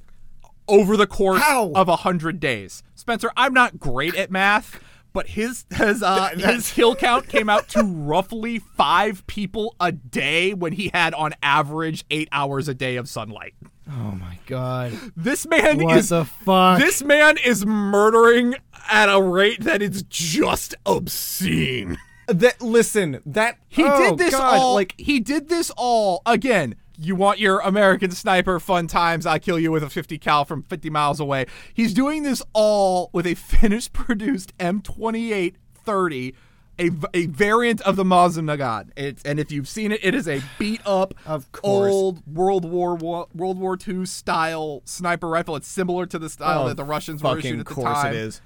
Over 0.68 0.98
the 0.98 1.08
course 1.08 1.42
How? 1.42 1.72
of 1.74 1.88
a 1.88 1.98
hundred 1.98 2.40
days. 2.40 2.84
Spencer, 2.96 3.32
I'm 3.38 3.54
not 3.54 3.80
great 3.80 4.16
at 4.16 4.32
math, 4.32 4.80
but 5.14 5.28
his 5.28 5.66
his 5.74 6.04
uh, 6.04 6.30
his 6.38 6.72
kill 6.72 6.96
count 6.96 7.28
came 7.30 7.50
out 7.50 7.68
to 7.70 7.84
roughly 7.84 8.60
five 8.60 9.26
people 9.28 9.76
a 9.80 9.92
day 9.92 10.54
when 10.54 10.74
he 10.74 10.92
had 10.94 11.14
on 11.14 11.34
average 11.42 12.06
eight 12.12 12.30
hours 12.32 12.68
a 12.68 12.74
day 12.74 12.96
of 12.98 13.08
sunlight. 13.10 13.54
Oh 13.90 14.12
my 14.20 14.38
god. 14.48 14.92
This 15.16 15.48
man 15.48 15.82
What 15.84 15.98
is 15.98 16.10
the 16.10 16.26
fuck? 16.26 16.80
this 16.80 17.02
man 17.02 17.38
is 17.44 17.66
murdering 17.66 18.56
at 18.90 19.08
a 19.08 19.22
rate 19.22 19.62
that 19.62 19.82
is 19.82 20.04
just 20.04 20.76
obscene. 20.86 21.98
that 22.28 22.62
listen, 22.62 23.22
that 23.26 23.58
He 23.70 23.84
oh, 23.86 23.98
did 24.10 24.18
this 24.18 24.32
God, 24.36 24.58
all 24.60 24.74
like 24.76 24.94
he 24.98 25.20
did 25.22 25.48
this 25.48 25.72
all 25.78 26.22
again. 26.26 26.76
You 27.00 27.16
want 27.16 27.39
your 27.39 27.60
American 27.60 28.12
sniper 28.12 28.60
fun 28.60 28.88
times? 28.88 29.25
I 29.25 29.38
kill 29.39 29.60
you 29.60 29.72
with 29.72 29.84
a 29.84 29.89
50 29.89 30.18
cal 30.18 30.46
from 30.46 30.63
50 30.63 30.89
miles 30.89 31.20
away. 31.20 31.46
He's 31.74 31.94
doing 31.94 32.24
this 32.24 32.42
all 32.54 33.10
with 33.13 33.27
a 33.27 33.36
finished 33.36 33.94
produced 33.94 34.58
M28 34.58 35.56
30, 35.75 36.36
a, 36.80 36.89
a 37.13 37.25
variant 37.27 37.82
of 37.82 37.96
the 37.98 38.04
Mosin-Nagant. 38.04 38.89
It's 38.96 39.22
and 39.24 39.39
if 39.39 39.51
you've 39.51 39.68
seen 39.68 39.92
it, 39.92 40.00
it 40.04 40.16
is 40.16 40.27
a 40.27 40.42
beat 40.58 40.82
up, 40.86 41.13
Of 41.25 41.51
course. 41.51 41.92
old 41.92 42.27
World 42.27 42.66
War 42.66 42.96
World 42.96 43.60
War 43.60 43.77
II 43.88 44.06
style 44.06 44.82
sniper 44.86 45.27
rifle. 45.30 45.56
It's 45.56 45.68
similar 45.68 46.06
to 46.08 46.18
the 46.20 46.30
style 46.30 46.63
Oh, 46.63 46.68
that 46.70 46.77
the 46.77 46.84
Russians 46.84 47.22
were 47.22 47.38
issued 47.38 47.60
at 47.60 47.68
the 47.68 47.74
course 47.74 47.86
time. 48.01 48.13
it 48.13 48.18
is. 48.18 48.42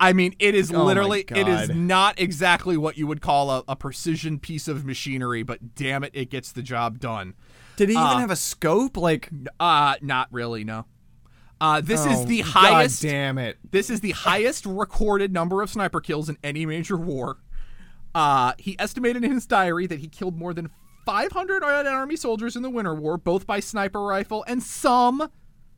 I 0.00 0.12
mean, 0.12 0.34
it 0.40 0.54
is 0.54 0.72
Oh 0.72 0.84
literally, 0.84 1.24
it 1.28 1.46
is 1.48 1.70
not 1.70 2.18
exactly 2.20 2.76
what 2.76 2.98
you 2.98 3.06
would 3.06 3.20
call 3.22 3.50
a, 3.50 3.64
a 3.68 3.76
precision 3.76 4.38
piece 4.40 4.66
of 4.66 4.84
machinery, 4.84 5.42
but 5.44 5.74
damn 5.76 6.02
it, 6.04 6.10
it 6.14 6.30
gets 6.30 6.50
the 6.52 6.62
job 6.62 6.98
done. 6.98 7.34
Did 7.76 7.88
he 7.88 7.94
even 7.94 8.04
Uh, 8.04 8.18
have 8.18 8.30
a 8.30 8.36
scope? 8.36 8.96
Like 8.96 9.28
Uh, 9.60 9.94
not 10.02 10.28
really, 10.32 10.64
no. 10.64 10.86
Uh, 11.60 11.80
this 11.80 12.04
is 12.04 12.18
oh, 12.20 12.24
the 12.24 12.42
God 12.42 12.48
highest. 12.50 13.00
damn 13.02 13.38
it. 13.38 13.58
This 13.70 13.88
is 13.88 14.00
the 14.00 14.10
highest 14.10 14.66
recorded 14.66 15.32
number 15.32 15.62
of 15.62 15.70
sniper 15.70 16.00
kills 16.00 16.28
in 16.28 16.36
any 16.44 16.66
major 16.66 16.96
war. 16.96 17.38
Uh, 18.14 18.52
he 18.58 18.76
estimated 18.78 19.24
in 19.24 19.32
his 19.32 19.46
diary 19.46 19.86
that 19.86 20.00
he 20.00 20.08
killed 20.08 20.36
more 20.38 20.52
than 20.52 20.70
500 21.06 21.62
Red 21.62 21.86
Army 21.86 22.16
soldiers 22.16 22.54
in 22.56 22.62
the 22.62 22.70
Winter 22.70 22.94
War, 22.94 23.16
both 23.16 23.46
by 23.46 23.60
sniper 23.60 24.02
rifle 24.02 24.44
and 24.46 24.62
some 24.62 25.30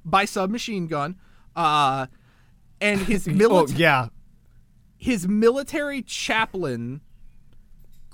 by 0.05 0.25
submachine 0.25 0.87
gun. 0.87 1.17
Uh, 1.55 2.07
and 2.81 3.01
his 3.01 3.27
Oh 3.29 3.33
military. 3.33 3.79
yeah. 3.81 4.09
his 4.97 5.27
military 5.29 6.03
chaplain 6.03 7.01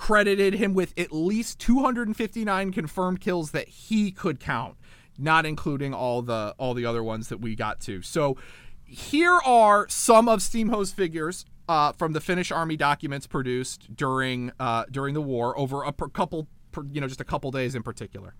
credited 0.02 0.54
him 0.54 0.74
with 0.74 0.92
at 0.98 1.12
least 1.12 1.60
259 1.60 2.72
confirmed 2.72 3.20
kills 3.20 3.52
that 3.52 3.68
he 3.68 4.10
could 4.10 4.40
count, 4.40 4.76
not 5.16 5.46
including 5.46 5.94
all 5.94 6.22
the 6.22 6.52
all 6.58 6.74
the 6.74 6.84
other 6.84 7.04
ones 7.04 7.28
that 7.28 7.40
we 7.40 7.54
got 7.54 7.78
to. 7.78 8.02
So 8.02 8.36
here 8.84 9.38
are 9.46 9.86
some 9.88 10.28
of 10.28 10.40
Steamho's 10.40 10.90
figures 10.92 11.44
uh, 11.68 11.92
from 11.92 12.14
the 12.14 12.20
Finnish 12.20 12.50
army 12.50 12.76
documents 12.76 13.28
produced 13.28 13.94
during 13.94 14.50
uh, 14.58 14.86
during 14.90 15.14
the 15.14 15.22
war 15.22 15.56
over 15.56 15.84
a 15.84 15.92
per 15.92 16.08
couple, 16.08 16.48
per, 16.72 16.82
you 16.90 17.00
know, 17.00 17.06
just 17.06 17.20
a 17.20 17.24
couple 17.24 17.52
days 17.52 17.76
in 17.76 17.84
particular. 17.84 18.34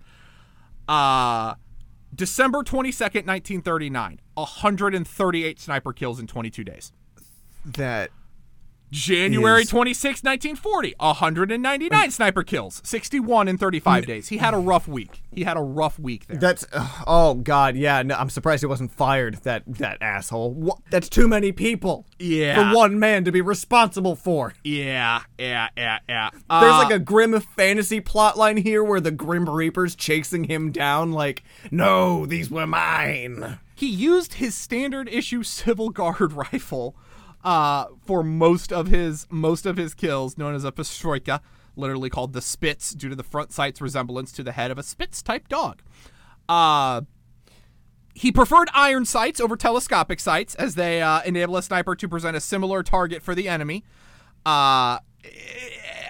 Uh, 0.89 1.55
December 2.13 2.63
22nd, 2.63 3.25
1939, 3.25 4.19
138 4.33 5.59
sniper 5.61 5.93
kills 5.93 6.19
in 6.19 6.27
22 6.27 6.65
days. 6.65 6.91
That 7.63 8.11
January 8.93 9.63
is- 9.63 9.69
26, 9.69 10.23
1940, 10.23 10.93
199 10.99 12.11
sniper 12.11 12.43
kills, 12.43 12.79
61 12.85 13.47
in 13.47 13.57
35 13.57 14.05
days. 14.05 14.27
He 14.29 14.37
had 14.37 14.53
a 14.53 14.57
rough 14.57 14.87
week. 14.87 15.23
He 15.31 15.43
had 15.43 15.57
a 15.57 15.61
rough 15.61 15.97
week 15.97 16.27
there. 16.27 16.37
That's 16.37 16.65
ugh, 16.71 17.03
oh 17.07 17.33
god, 17.33 17.75
yeah. 17.75 18.03
No, 18.03 18.15
I'm 18.15 18.29
surprised 18.29 18.61
he 18.61 18.67
wasn't 18.67 18.91
fired. 18.91 19.35
That 19.43 19.63
that 19.67 19.97
asshole. 20.01 20.51
Wha- 20.53 20.77
that's 20.91 21.09
too 21.09 21.27
many 21.27 21.51
people. 21.51 22.05
Yeah. 22.19 22.71
For 22.71 22.77
one 22.77 22.99
man 22.99 23.23
to 23.25 23.31
be 23.31 23.41
responsible 23.41 24.15
for. 24.15 24.53
yeah, 24.63 25.21
yeah, 25.39 25.69
yeah, 25.75 25.99
yeah. 26.07 26.29
There's 26.31 26.43
Uh, 26.73 26.77
like 26.83 26.93
a 26.93 26.99
grim 26.99 27.39
fantasy 27.39 27.99
plotline 27.99 28.59
here 28.61 28.83
where 28.83 28.99
the 29.01 29.11
Grim 29.11 29.49
Reaper's 29.49 29.95
chasing 29.95 30.43
him 30.45 30.71
down. 30.71 31.11
Like, 31.11 31.43
no, 31.71 32.25
these 32.27 32.51
were 32.51 32.67
mine. 32.67 33.57
he 33.75 33.87
used 33.87 34.35
his 34.35 34.53
standard 34.55 35.09
issue 35.09 35.41
civil 35.61 35.89
guard 35.89 36.31
rifle 36.33 36.95
uh, 37.43 37.85
for 38.05 38.23
most 38.23 38.71
of 38.71 38.87
his 38.87 39.27
most 39.29 39.65
of 39.65 39.77
his 39.77 39.93
kills, 39.93 40.37
known 40.37 40.55
as 40.55 40.63
a 40.63 40.71
Pystykorva, 40.71 41.41
literally 41.75 42.09
called 42.09 42.33
the 42.33 42.41
Spitz, 42.41 42.91
due 42.91 43.09
to 43.09 43.15
the 43.15 43.23
front 43.23 43.51
sight's 43.51 43.81
resemblance 43.81 44.31
to 44.33 44.43
the 44.43 44.51
head 44.51 44.71
of 44.71 44.77
a 44.77 44.83
Spitz 44.83 45.21
type 45.21 45.47
dog. 45.47 45.81
Uh, 46.47 47.01
he 48.15 48.31
preferred 48.31 48.69
iron 48.73 49.05
sights 49.05 49.39
over 49.39 49.57
telescopic 49.57 50.19
sights, 50.19 50.55
as 50.55 50.75
they 50.75 51.01
uh, 51.01 51.21
enable 51.23 51.57
a 51.57 51.63
sniper 51.63 51.95
to 51.95 52.07
present 52.07 52.37
a 52.37 52.39
similar 52.39 52.83
target 52.83 53.23
for 53.23 53.33
the 53.33 53.49
enemy. 53.49 53.83
Uh, 54.45 54.99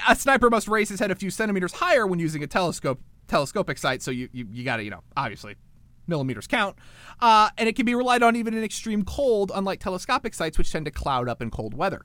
a 0.08 0.16
sniper 0.16 0.50
must 0.50 0.68
raise 0.68 0.90
his 0.90 1.00
head 1.00 1.12
a 1.12 1.16
few 1.16 1.30
centimeters 1.30 1.74
higher 1.74 2.06
when 2.06 2.20
using 2.20 2.44
a 2.44 2.48
telescope 2.48 3.00
telescopic 3.28 3.78
sight, 3.78 4.02
so 4.02 4.12
you 4.12 4.30
you, 4.34 4.48
you 4.52 4.64
got 4.64 4.78
to 4.78 4.84
you 4.84 4.92
know 4.92 5.02
obviously 5.16 5.56
millimeters 6.08 6.48
count, 6.48 6.76
uh, 7.22 7.50
and 7.58 7.68
it 7.70 7.76
can 7.76 7.86
be 7.86 7.96
relied 7.96 8.24
on 8.24 8.36
even 8.36 8.54
in 8.54 8.64
extreme 8.64 9.04
cold, 9.04 9.52
unlike 9.54 9.80
telescopic 9.80 10.34
sights, 10.34 10.58
which 10.58 10.72
tend 10.72 10.86
to 10.86 10.92
cloud 10.92 11.28
up 11.30 11.42
in 11.42 11.50
cold 11.52 11.74
weather. 11.74 12.02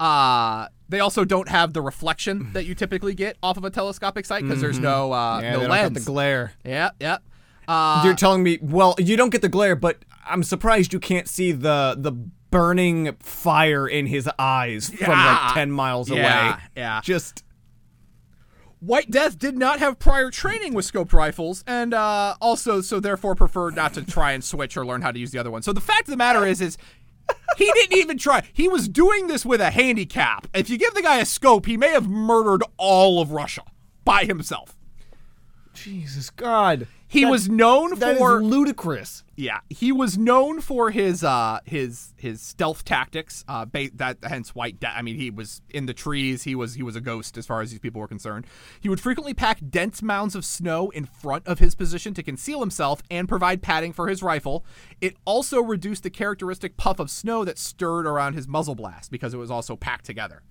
Uh, 0.00 0.68
they 0.88 1.00
also 1.00 1.24
don't 1.24 1.48
have 1.48 1.72
the 1.72 1.82
reflection 1.82 2.50
that 2.52 2.64
you 2.66 2.74
typically 2.74 3.14
get 3.14 3.36
off 3.42 3.56
of 3.56 3.64
a 3.64 3.70
telescopic 3.70 4.24
sight 4.26 4.42
because 4.44 4.60
there's 4.60 4.78
no 4.78 5.12
uh, 5.12 5.40
Yeah, 5.42 5.52
no 5.54 5.60
lens. 5.66 6.04
the 6.04 6.10
glare. 6.10 6.52
yeah, 6.64 6.90
yeah. 7.00 7.18
Uh, 7.66 8.02
You're 8.04 8.14
telling 8.14 8.42
me, 8.42 8.58
well, 8.62 8.94
you 8.98 9.16
don't 9.16 9.28
get 9.30 9.42
the 9.42 9.48
glare, 9.48 9.76
but 9.76 9.98
I'm 10.26 10.42
surprised 10.42 10.92
you 10.92 11.00
can't 11.00 11.28
see 11.28 11.52
the 11.52 11.96
the 11.98 12.12
burning 12.50 13.14
fire 13.20 13.86
in 13.86 14.06
his 14.06 14.26
eyes 14.38 14.88
from 14.88 15.10
like 15.18 15.52
10 15.52 15.70
miles 15.70 16.08
Yeah, 16.10 16.52
away. 16.54 16.62
yeah. 16.76 17.00
Just 17.02 17.42
White 18.80 19.10
Death 19.10 19.38
did 19.38 19.58
not 19.58 19.80
have 19.80 19.98
prior 19.98 20.30
training 20.30 20.72
with 20.72 20.90
scoped 20.90 21.12
rifles, 21.12 21.64
and 21.66 21.92
uh, 21.92 22.36
also, 22.40 22.80
so 22.80 23.00
therefore, 23.00 23.34
preferred 23.34 23.74
not 23.74 23.92
to 23.94 24.02
try 24.02 24.32
and 24.32 24.44
switch 24.44 24.76
or 24.76 24.86
learn 24.86 25.02
how 25.02 25.10
to 25.10 25.18
use 25.18 25.32
the 25.32 25.38
other 25.38 25.50
one. 25.50 25.62
So 25.62 25.72
the 25.72 25.80
fact 25.80 26.02
of 26.02 26.12
the 26.12 26.16
matter 26.16 26.46
is, 26.46 26.60
is 26.60 26.78
he 27.56 27.70
didn't 27.72 27.98
even 27.98 28.18
try. 28.18 28.44
He 28.52 28.68
was 28.68 28.88
doing 28.88 29.26
this 29.26 29.44
with 29.44 29.60
a 29.60 29.70
handicap. 29.70 30.46
If 30.54 30.70
you 30.70 30.78
give 30.78 30.94
the 30.94 31.02
guy 31.02 31.18
a 31.18 31.24
scope, 31.24 31.66
he 31.66 31.76
may 31.76 31.90
have 31.90 32.08
murdered 32.08 32.62
all 32.76 33.20
of 33.20 33.32
Russia 33.32 33.62
by 34.04 34.24
himself. 34.24 34.77
Jesus 35.82 36.30
God. 36.30 36.86
He 37.10 37.22
That- 37.24 37.30
was 37.30 37.48
known 37.48 37.98
That 37.98 38.12
is 38.12 38.18
for 38.18 38.42
ludicrous. 38.44 39.24
yeah, 39.34 39.60
he 39.70 39.90
was 39.92 40.18
known 40.18 40.60
for 40.60 40.90
his 40.90 41.24
uh 41.24 41.60
his 41.64 42.12
his 42.16 42.42
stealth 42.42 42.84
tactics. 42.84 43.44
Uh, 43.48 43.64
ba- 43.64 43.88
that 43.94 44.18
hence 44.22 44.54
White 44.54 44.78
Death. 44.78 44.92
I 44.94 45.00
mean, 45.00 45.16
he 45.16 45.30
was 45.30 45.62
in 45.70 45.86
the 45.86 45.94
trees. 45.94 46.42
He 46.42 46.54
was 46.54 46.74
he 46.74 46.82
was 46.82 46.96
a 46.96 47.00
ghost 47.00 47.38
as 47.38 47.46
far 47.46 47.62
as 47.62 47.70
these 47.70 47.80
people 47.80 48.00
were 48.00 48.08
concerned. 48.08 48.46
He 48.78 48.90
would 48.90 49.00
frequently 49.00 49.32
pack 49.32 49.60
dense 49.70 50.02
mounds 50.02 50.34
of 50.34 50.44
snow 50.44 50.90
in 50.90 51.06
front 51.06 51.46
of 51.46 51.60
his 51.60 51.74
position 51.74 52.12
to 52.12 52.22
conceal 52.22 52.60
himself 52.60 53.02
and 53.10 53.26
provide 53.26 53.62
padding 53.62 53.94
for 53.94 54.08
his 54.08 54.22
rifle. 54.22 54.66
It 55.00 55.16
also 55.24 55.62
reduced 55.62 56.02
the 56.02 56.10
characteristic 56.10 56.76
puff 56.76 56.98
of 56.98 57.10
snow 57.10 57.42
that 57.46 57.58
stirred 57.58 58.06
around 58.06 58.34
his 58.34 58.46
muzzle 58.46 58.74
blast 58.74 59.10
because 59.10 59.32
it 59.32 59.38
was 59.38 59.50
also 59.50 59.76
packed 59.76 60.04
together. 60.04 60.42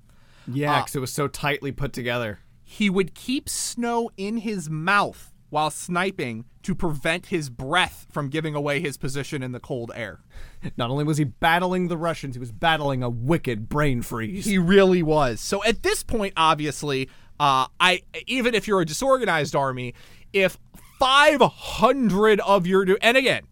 Yeah, 0.50 0.80
because 0.82 0.96
it 0.96 1.00
was 1.02 1.12
so 1.12 1.28
tightly 1.28 1.72
put 1.72 1.92
together. 1.94 2.40
He 2.70 2.90
would 2.90 3.16
keep 3.16 3.48
snow 3.48 4.12
in 4.18 4.40
his 4.40 4.70
mouth 4.70 5.32
while 5.50 5.72
sniping 5.72 6.44
to 6.64 6.76
prevent 6.76 7.28
his 7.28 7.50
breath 7.50 8.06
from 8.12 8.28
giving 8.28 8.56
away 8.56 8.82
his 8.82 8.98
position 8.98 9.42
in 9.42 9.54
the 9.54 9.60
cold 9.62 9.90
air. 9.96 10.20
Not 10.76 10.90
only 10.90 11.06
was 11.06 11.18
he 11.18 11.24
battling 11.24 11.88
the 11.88 11.96
Russians, 11.96 12.36
he 12.36 12.42
was 12.42 12.52
battling 12.52 13.04
a 13.04 13.10
wicked 13.10 13.70
brain 13.70 14.02
freeze. 14.02 14.44
He 14.44 14.58
really 14.58 15.02
was. 15.02 15.40
So 15.40 15.64
at 15.64 15.82
this 15.82 16.04
point, 16.04 16.34
obviously, 16.36 17.10
uh, 17.40 17.68
I 17.80 18.02
even 18.28 18.54
if 18.54 18.68
you're 18.68 18.82
a 18.82 18.86
disorganized 18.86 19.56
army, 19.56 19.94
if 20.34 20.58
500 21.00 22.42
of 22.42 22.68
your 22.68 22.86
and 23.02 23.16
again, 23.16 23.48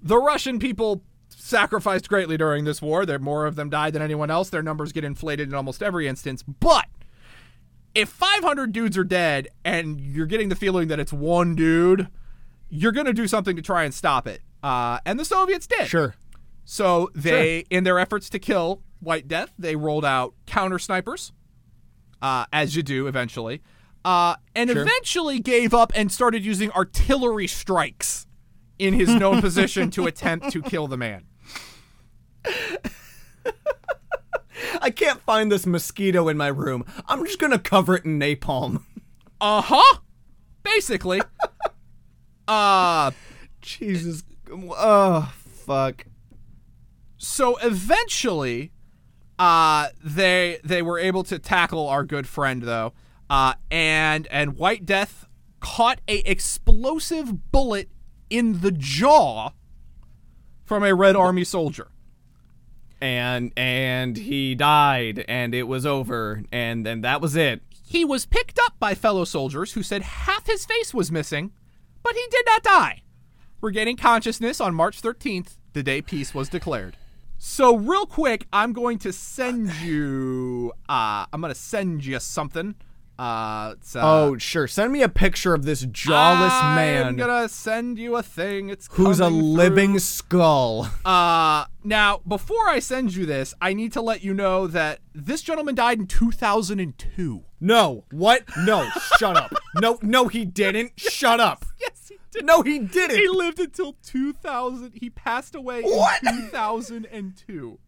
the 0.00 0.16
Russian 0.16 0.60
people 0.60 1.02
sacrificed 1.28 2.08
greatly 2.08 2.36
during 2.36 2.66
this 2.66 2.80
war. 2.80 3.04
There 3.04 3.18
more 3.18 3.46
of 3.46 3.56
them 3.56 3.68
died 3.68 3.94
than 3.94 4.02
anyone 4.02 4.30
else. 4.30 4.48
Their 4.48 4.62
numbers 4.62 4.92
get 4.92 5.02
inflated 5.02 5.48
in 5.48 5.56
almost 5.56 5.82
every 5.82 6.06
instance. 6.06 6.44
But 6.44 6.86
if 7.94 8.08
500 8.08 8.72
dudes 8.72 8.96
are 8.98 9.04
dead 9.04 9.48
and 9.64 10.00
you're 10.00 10.26
getting 10.26 10.48
the 10.48 10.54
feeling 10.56 10.88
that 10.88 11.00
it's 11.00 11.12
one 11.12 11.54
dude, 11.54 12.08
you're 12.68 12.92
gonna 12.92 13.12
do 13.12 13.26
something 13.26 13.56
to 13.56 13.62
try 13.62 13.84
and 13.84 13.92
stop 13.92 14.26
it. 14.26 14.42
Uh, 14.62 14.98
and 15.04 15.18
the 15.18 15.24
Soviets 15.24 15.66
did. 15.66 15.88
sure. 15.88 16.14
So 16.64 17.10
they, 17.14 17.64
in 17.70 17.82
their 17.84 17.98
efforts 17.98 18.30
to 18.30 18.38
kill 18.38 18.82
White 19.00 19.26
Death, 19.26 19.52
they 19.58 19.74
rolled 19.74 20.04
out 20.04 20.34
counter 20.46 20.78
snipers, 20.78 21.32
uh, 22.22 22.44
as 22.52 22.76
you 22.76 22.82
do 22.84 23.06
eventually, 23.08 23.60
uh, 24.04 24.36
and 24.54 24.70
Sure. 24.70 24.82
eventually 24.82 25.40
gave 25.40 25.74
up 25.74 25.90
and 25.96 26.12
started 26.12 26.44
using 26.44 26.70
artillery 26.72 27.46
strikes 27.48 28.26
in 28.78 28.94
his 28.94 29.08
known 29.08 29.40
position 29.42 29.90
to 29.90 30.06
attempt 30.06 30.50
to 30.52 30.62
kill 30.62 30.86
the 30.86 30.96
man. 30.96 31.24
I 34.90 34.92
can't 34.92 35.20
find 35.20 35.52
this 35.52 35.66
mosquito 35.66 36.26
in 36.26 36.36
my 36.36 36.48
room. 36.48 36.84
I'm 37.06 37.24
just 37.24 37.38
gonna 37.38 37.60
cover 37.60 37.94
it 37.94 38.04
in 38.04 38.18
napalm. 38.18 38.82
Uh 39.42 39.62
huh. 39.62 40.00
Basically. 40.64 41.22
uh, 42.48 43.10
Jesus. 43.62 44.22
Oh, 44.52 45.32
fuck. 45.64 46.04
so 47.16 47.56
eventually 47.62 48.72
uh 49.38 49.88
they 50.04 50.58
they 50.62 50.82
were 50.82 50.98
able 50.98 51.22
to 51.22 51.38
tackle 51.38 51.88
our 51.88 52.04
good 52.04 52.26
friend 52.28 52.64
though 52.64 52.92
uh 53.30 53.54
and 53.70 54.26
and 54.26 54.58
white 54.58 54.84
death 54.84 55.26
caught 55.60 56.00
a 56.06 56.18
explosive 56.30 57.50
bullet 57.50 57.88
in 58.28 58.60
the 58.60 58.72
jaw 58.72 59.52
from 60.66 60.82
a 60.82 60.94
red 60.94 61.16
army 61.16 61.44
soldier 61.44 61.88
And 63.00 63.52
and 63.56 64.16
he 64.16 64.54
died, 64.54 65.24
and 65.26 65.54
it 65.54 65.62
was 65.64 65.86
over, 65.86 66.42
and 66.52 66.84
then 66.84 67.00
that 67.00 67.20
was 67.20 67.34
it. 67.34 67.62
he 67.86 68.04
was 68.04 68.26
picked 68.26 68.58
up 68.58 68.74
by 68.78 68.94
fellow 68.94 69.24
soldiers 69.24 69.72
who 69.72 69.82
said 69.82 70.02
half 70.02 70.46
his 70.46 70.64
face 70.66 70.92
was 70.94 71.10
missing 71.10 71.52
but 72.02 72.14
he 72.14 72.24
did 72.30 72.46
not 72.46 72.62
die. 72.62 73.02
Regaining 73.60 73.96
consciousness 73.96 74.60
on 74.60 74.74
march 74.74 75.00
13th 75.02 75.56
the 75.72 75.82
day 75.82 76.00
peace 76.02 76.34
was 76.34 76.48
declared. 76.48 76.96
So 77.38 77.76
real 77.76 78.06
quick 78.06 78.46
i'm 78.52 78.72
going 78.74 78.98
to 79.00 79.12
send 79.12 79.72
you 79.76 80.72
uh 80.88 81.24
i'm 81.32 81.40
going 81.40 81.52
to 81.54 81.58
send 81.58 82.04
you 82.04 82.18
something 82.20 82.74
uh, 83.20 83.74
uh 83.74 83.74
Oh, 83.96 84.38
sure. 84.38 84.66
Send 84.66 84.92
me 84.92 85.02
a 85.02 85.08
picture 85.08 85.52
of 85.52 85.64
this 85.64 85.82
jawless 85.82 86.52
man. 86.74 87.06
I'm 87.06 87.16
gonna 87.16 87.48
send 87.48 87.98
you 87.98 88.16
a 88.16 88.22
thing. 88.22 88.70
It's 88.70 88.88
who's 88.92 89.20
a 89.20 89.28
living 89.28 89.92
through. 89.92 89.98
skull. 90.00 90.90
Uh, 91.04 91.66
now 91.84 92.20
before 92.26 92.68
I 92.68 92.78
send 92.78 93.14
you 93.14 93.26
this, 93.26 93.52
I 93.60 93.74
need 93.74 93.92
to 93.92 94.00
let 94.00 94.24
you 94.24 94.32
know 94.32 94.66
that 94.68 95.00
this 95.14 95.42
gentleman 95.42 95.74
died 95.74 95.98
in 95.98 96.06
2002. 96.06 97.44
No. 97.60 98.04
What? 98.10 98.44
No. 98.56 98.88
Shut 99.18 99.36
up. 99.36 99.52
No, 99.76 99.98
no, 100.02 100.28
he 100.28 100.44
didn't. 100.44 100.92
Shut 100.98 101.40
up. 101.40 101.64
Yes, 101.78 102.08
he 102.08 102.18
did. 102.32 102.46
No, 102.46 102.62
he 102.62 102.78
didn't. 102.78 103.18
He 103.18 103.28
lived 103.28 103.60
until 103.60 103.96
2000. 104.02 104.92
He 104.94 105.10
passed 105.10 105.54
away 105.54 105.82
What? 105.82 106.22
in 106.22 106.36
2002. 106.50 107.78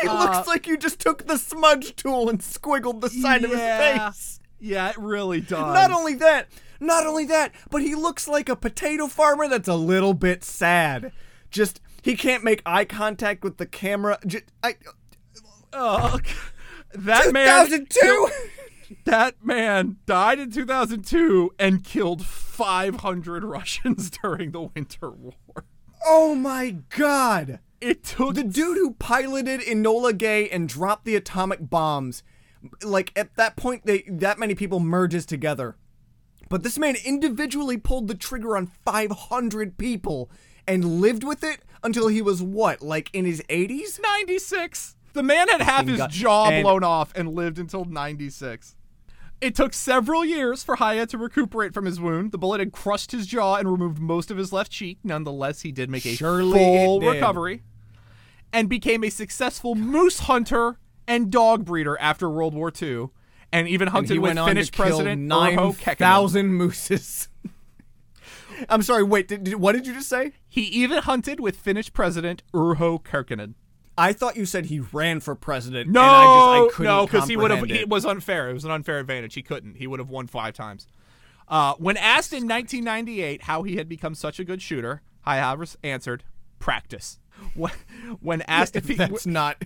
He 0.00 0.08
Uh, 0.08 0.18
looks 0.24 0.46
like 0.48 0.66
you 0.66 0.76
just 0.76 0.98
took 1.00 1.26
the 1.26 1.38
smudge 1.38 1.96
tool 1.96 2.28
and 2.28 2.40
squiggled 2.40 3.00
the 3.00 3.10
side 3.10 3.44
of 3.44 3.50
his 3.50 3.60
face. 3.60 4.40
Yeah, 4.58 4.88
it 4.90 4.98
really 4.98 5.40
does. 5.40 5.74
Not 5.74 5.90
only 5.92 6.14
that, 6.14 6.48
not 6.80 7.06
only 7.06 7.24
that, 7.26 7.52
but 7.70 7.82
he 7.82 7.94
looks 7.94 8.26
like 8.26 8.48
a 8.48 8.56
potato 8.56 9.06
farmer 9.06 9.48
that's 9.48 9.68
a 9.68 9.74
little 9.74 10.14
bit 10.14 10.42
sad. 10.44 11.12
Just 11.50 11.80
he 12.02 12.16
can't 12.16 12.42
make 12.44 12.62
eye 12.64 12.84
contact 12.84 13.44
with 13.44 13.58
the 13.58 13.66
camera. 13.66 14.18
Just, 14.26 14.44
I, 14.62 14.76
Oh, 15.72 16.18
that 16.94 17.32
man 17.32 17.66
2002. 17.66 18.28
that 19.04 19.34
man 19.44 19.96
died 20.06 20.38
in 20.38 20.50
2002 20.50 21.52
and 21.58 21.84
killed 21.84 22.24
500 22.24 23.44
Russians 23.44 24.10
during 24.22 24.52
the 24.52 24.62
Winter 24.62 25.10
War. 25.10 25.34
oh 26.06 26.34
my 26.34 26.76
god. 26.96 27.58
It 27.80 28.04
took 28.04 28.34
The 28.34 28.44
dude 28.44 28.78
who 28.78 28.94
piloted 28.94 29.60
Enola 29.60 30.16
Gay 30.16 30.48
and 30.48 30.68
dropped 30.68 31.04
the 31.04 31.16
atomic 31.16 31.68
bombs, 31.68 32.22
like 32.82 33.12
at 33.16 33.34
that 33.36 33.56
point, 33.56 33.86
they 33.86 34.02
that 34.08 34.38
many 34.38 34.54
people 34.54 34.80
merges 34.80 35.26
together. 35.26 35.76
But 36.48 36.62
this 36.62 36.78
man 36.78 36.96
individually 37.04 37.76
pulled 37.76 38.08
the 38.08 38.14
trigger 38.14 38.56
on 38.56 38.66
500 38.84 39.76
people 39.78 40.30
and 40.66 41.00
lived 41.00 41.24
with 41.24 41.42
it 41.42 41.60
until 41.82 42.08
he 42.08 42.22
was 42.22 42.42
what, 42.42 42.82
like 42.82 43.10
in 43.12 43.24
his 43.24 43.42
80s? 43.48 44.00
96. 44.00 44.96
The 45.12 45.22
man 45.22 45.48
had 45.48 45.60
half 45.60 45.86
his 45.86 46.00
jaw 46.08 46.50
blown 46.62 46.84
off 46.84 47.12
and 47.16 47.34
lived 47.34 47.58
until 47.58 47.84
96. 47.84 48.76
It 49.40 49.54
took 49.54 49.74
several 49.74 50.24
years 50.24 50.64
for 50.64 50.76
Häyhä 50.76 51.06
to 51.08 51.18
recuperate 51.18 51.74
from 51.74 51.84
his 51.84 52.00
wound. 52.00 52.32
The 52.32 52.38
bullet 52.38 52.58
had 52.60 52.72
crushed 52.72 53.12
his 53.12 53.26
jaw 53.26 53.56
and 53.56 53.70
removed 53.70 53.98
most 53.98 54.30
of 54.30 54.38
his 54.38 54.52
left 54.52 54.72
cheek. 54.72 54.98
Nonetheless, 55.04 55.60
he 55.60 55.72
did 55.72 55.90
make 55.90 56.06
a 56.06 56.14
Surely 56.16 56.52
full 56.58 57.00
recovery 57.00 57.62
and 58.52 58.68
became 58.68 59.04
a 59.04 59.10
successful 59.10 59.74
moose 59.74 60.20
hunter 60.20 60.78
and 61.06 61.30
dog 61.30 61.64
breeder 61.66 61.98
after 62.00 62.30
World 62.30 62.54
War 62.54 62.72
II. 62.80 63.08
And 63.52 63.68
even 63.68 63.88
And 63.88 63.94
hunted 63.96 64.14
he 64.14 64.18
with 64.18 64.36
Finnish 64.38 64.72
President 64.72 65.30
Urho 65.30 65.76
Kekkonen. 65.76 66.00
9,000 66.00 66.48
mooses. 66.48 67.28
I'm 68.68 68.82
sorry, 68.82 69.02
wait, 69.02 69.28
did, 69.28 69.44
did- 69.44 69.54
what 69.56 69.72
did 69.72 69.86
you 69.86 69.94
just 69.94 70.08
say? 70.08 70.32
He 70.48 70.62
even 70.62 71.02
hunted 71.02 71.40
with 71.40 71.56
Finnish 71.56 71.92
President 71.92 72.42
Urho 72.54 73.02
Kekkonen. 73.02 73.54
I 73.98 74.12
thought 74.12 74.36
you 74.36 74.44
said 74.44 74.66
he 74.66 74.80
ran 74.80 75.20
for 75.20 75.34
president. 75.34 75.90
No, 75.90 76.02
and 76.02 76.10
I 76.10 76.22
just, 76.24 76.74
I 76.74 76.76
couldn't 76.76 76.92
no, 76.92 77.06
because 77.06 77.28
he 77.28 77.36
would 77.36 77.50
have. 77.50 77.60
comprehend 77.60 77.82
It 77.82 77.88
was 77.88 78.04
unfair. 78.04 78.50
It 78.50 78.54
was 78.54 78.64
an 78.64 78.70
unfair 78.70 78.98
advantage. 78.98 79.34
He 79.34 79.42
couldn't. 79.42 79.76
He 79.76 79.86
would 79.86 80.00
have 80.00 80.10
won 80.10 80.26
five 80.26 80.54
times. 80.54 80.86
Uh, 81.48 81.74
when 81.78 81.96
asked 81.96 82.32
in 82.32 82.48
1998 82.48 83.42
how 83.42 83.62
he 83.62 83.76
had 83.76 83.88
become 83.88 84.14
such 84.14 84.40
a 84.40 84.44
good 84.44 84.60
shooter, 84.60 85.02
Hayavers 85.26 85.76
answered, 85.82 86.24
"Practice." 86.58 87.18
When, 87.54 87.72
when 88.20 88.42
asked 88.42 88.76
if 88.76 88.88
he, 88.88 88.94
That's 88.94 89.26
not. 89.26 89.62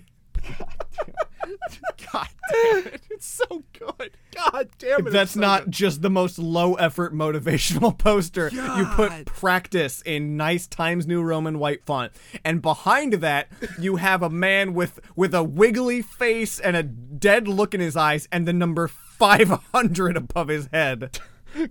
God 2.12 2.28
damn 2.52 2.86
it, 2.86 3.00
it's 3.10 3.26
so 3.26 3.62
good. 3.78 4.10
God 4.34 4.68
damn 4.78 5.06
it, 5.06 5.10
That's 5.10 5.32
so 5.32 5.40
not 5.40 5.64
good. 5.64 5.72
just 5.72 6.02
the 6.02 6.10
most 6.10 6.38
low 6.38 6.74
effort 6.74 7.14
motivational 7.14 7.96
poster. 7.98 8.50
You 8.52 8.86
put 8.94 9.24
practice 9.26 10.02
in 10.02 10.36
nice 10.36 10.66
Times 10.66 11.06
New 11.06 11.22
Roman 11.22 11.58
white 11.58 11.84
font. 11.84 12.12
And 12.44 12.60
behind 12.62 13.14
that, 13.14 13.48
you 13.78 13.96
have 13.96 14.22
a 14.22 14.30
man 14.30 14.74
with 14.74 15.00
with 15.16 15.34
a 15.34 15.42
wiggly 15.44 16.02
face 16.02 16.58
and 16.60 16.76
a 16.76 16.82
dead 16.82 17.48
look 17.48 17.74
in 17.74 17.80
his 17.80 17.96
eyes 17.96 18.28
and 18.32 18.46
the 18.46 18.52
number 18.52 18.88
500 18.88 20.16
above 20.16 20.48
his 20.48 20.68
head. 20.72 21.18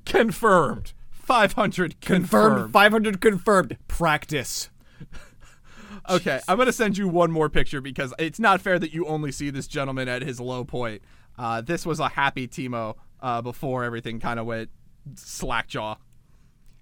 confirmed. 0.06 0.94
500 1.12 2.02
Confirmed 2.02 2.30
confirmed. 2.72 2.74
500 2.74 3.22
confirmed. 3.22 3.78
Practice. 3.88 4.70
Okay, 6.10 6.40
I'm 6.48 6.58
gonna 6.58 6.72
send 6.72 6.98
you 6.98 7.08
one 7.08 7.32
more 7.32 7.50
picture 7.50 7.82
because 7.82 8.14
it's 8.18 8.40
not 8.40 8.62
fair 8.62 8.80
that 8.80 8.94
you 8.94 9.06
only 9.06 9.32
see 9.32 9.50
this 9.50 9.68
gentleman 9.68 10.08
at 10.08 10.22
his 10.22 10.40
low 10.40 10.64
point. 10.64 11.02
Uh, 11.38 11.62
this 11.62 11.86
was 11.86 12.00
a 12.00 12.10
happy 12.10 12.48
Timo 12.48 12.96
uh, 13.22 13.42
before 13.42 13.84
everything 13.84 14.20
kind 14.20 14.40
of 14.40 14.46
went 14.46 14.70
slackjaw. 15.16 15.96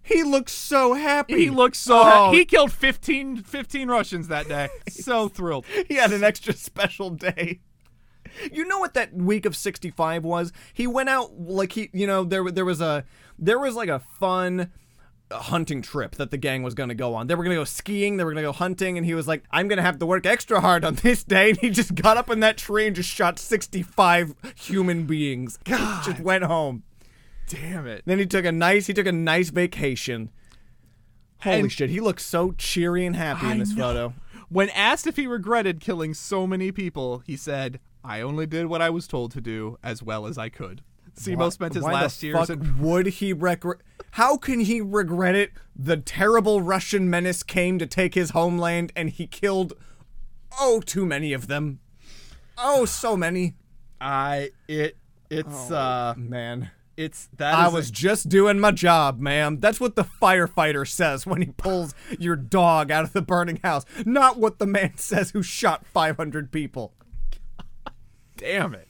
He 0.01 0.23
looks 0.23 0.53
so 0.53 0.93
happy. 0.93 1.35
He 1.35 1.49
looks 1.49 1.77
so. 1.77 2.01
Oh, 2.01 2.31
he 2.31 2.45
killed 2.45 2.71
15, 2.71 3.43
15 3.43 3.87
Russians 3.89 4.29
that 4.29 4.47
day. 4.47 4.69
so 4.89 5.27
thrilled. 5.27 5.65
he 5.87 5.95
had 5.95 6.13
an 6.13 6.23
extra 6.23 6.53
special 6.53 7.09
day. 7.09 7.59
You 8.51 8.65
know 8.65 8.79
what 8.79 8.93
that 8.93 9.13
week 9.13 9.45
of 9.45 9.55
65 9.55 10.23
was? 10.23 10.53
He 10.73 10.87
went 10.87 11.09
out 11.09 11.37
like 11.37 11.73
he, 11.73 11.89
you 11.91 12.07
know, 12.07 12.23
there 12.23 12.49
there 12.51 12.65
was 12.65 12.79
a 12.81 13.03
there 13.37 13.59
was 13.59 13.75
like 13.75 13.89
a 13.89 13.99
fun 13.99 14.71
hunting 15.31 15.81
trip 15.81 16.15
that 16.15 16.31
the 16.31 16.37
gang 16.37 16.63
was 16.63 16.73
going 16.73 16.89
to 16.89 16.95
go 16.95 17.13
on. 17.15 17.27
They 17.27 17.35
were 17.35 17.43
going 17.43 17.55
to 17.55 17.59
go 17.59 17.65
skiing, 17.65 18.17
they 18.17 18.23
were 18.23 18.31
going 18.31 18.43
to 18.43 18.47
go 18.49 18.53
hunting 18.53 18.97
and 18.97 19.05
he 19.05 19.13
was 19.13 19.27
like, 19.27 19.43
"I'm 19.51 19.67
going 19.67 19.77
to 19.77 19.83
have 19.83 19.99
to 19.99 20.05
work 20.05 20.25
extra 20.25 20.61
hard 20.61 20.85
on 20.85 20.95
this 20.95 21.23
day." 21.23 21.49
And 21.49 21.59
he 21.59 21.69
just 21.69 21.95
got 21.95 22.17
up 22.17 22.29
in 22.29 22.39
that 22.41 22.57
tree 22.57 22.87
and 22.87 22.95
just 22.95 23.09
shot 23.09 23.37
65 23.39 24.35
human 24.55 25.05
beings. 25.05 25.59
God. 25.65 26.03
just 26.05 26.19
went 26.21 26.43
home. 26.45 26.83
Damn 27.49 27.87
it. 27.87 28.03
Then 28.05 28.19
he 28.19 28.25
took 28.25 28.45
a 28.45 28.51
nice 28.51 28.87
he 28.87 28.93
took 28.93 29.07
a 29.07 29.11
nice 29.11 29.49
vacation. 29.49 30.29
Holy 31.41 31.59
And- 31.61 31.71
shit, 31.71 31.89
he 31.89 31.99
looks 31.99 32.25
so 32.25 32.51
cheery 32.53 33.05
and 33.05 33.15
happy 33.15 33.49
in 33.49 33.59
this 33.59 33.73
know. 33.75 33.83
photo. 33.83 34.13
When 34.49 34.69
asked 34.69 35.05
if 35.07 35.17
he 35.17 35.27
regretted 35.27 35.79
killing 35.81 36.13
so 36.13 36.47
many 36.47 36.71
people, 36.71 37.19
he 37.25 37.35
said, 37.35 37.79
"I 38.03 38.21
only 38.21 38.45
did 38.45 38.67
what 38.67 38.81
I 38.81 38.89
was 38.89 39.07
told 39.07 39.31
to 39.33 39.41
do 39.41 39.77
as 39.83 40.01
well 40.01 40.25
as 40.25 40.37
I 40.37 40.49
could." 40.49 40.81
Simo 41.17 41.51
spent 41.51 41.73
his 41.73 41.83
why 41.83 41.93
last 41.93 42.21
the 42.21 42.27
years 42.27 42.37
fuck 42.39 42.49
in 42.49 42.79
would 42.79 43.07
he 43.07 43.33
regret? 43.33 43.79
How 44.11 44.37
can 44.37 44.59
he 44.61 44.81
regret 44.81 45.35
it? 45.35 45.51
The 45.75 45.97
terrible 45.97 46.61
Russian 46.61 47.09
menace 47.09 47.43
came 47.43 47.77
to 47.79 47.85
take 47.87 48.13
his 48.15 48.31
homeland, 48.31 48.91
and 48.95 49.09
he 49.09 49.27
killed 49.27 49.73
oh 50.59 50.81
too 50.81 51.05
many 51.05 51.33
of 51.33 51.47
them. 51.47 51.79
Oh, 52.57 52.85
so 52.85 53.15
many. 53.17 53.55
I 53.99 54.51
it 54.67 54.97
it's 55.29 55.69
uh 55.71 56.13
Man, 56.17 56.71
it's 56.95 57.29
that 57.37 57.53
I 57.55 57.67
is 57.67 57.73
a- 57.73 57.75
was 57.75 57.91
just 57.91 58.29
doing 58.29 58.59
my 58.59 58.71
job, 58.71 59.19
ma'am. 59.19 59.59
That's 59.59 59.79
what 59.79 59.95
the 59.95 60.03
firefighter 60.03 60.87
says 60.87 61.25
when 61.25 61.41
he 61.41 61.47
pulls 61.51 61.93
your 62.19 62.35
dog 62.35 62.91
out 62.91 63.03
of 63.03 63.13
the 63.13 63.21
burning 63.21 63.59
house. 63.63 63.85
Not 64.05 64.37
what 64.37 64.59
the 64.59 64.67
man 64.67 64.97
says 64.97 65.31
who 65.31 65.41
shot 65.43 65.85
500 65.87 66.51
people. 66.51 66.93
damn 68.37 68.73
it. 68.75 68.87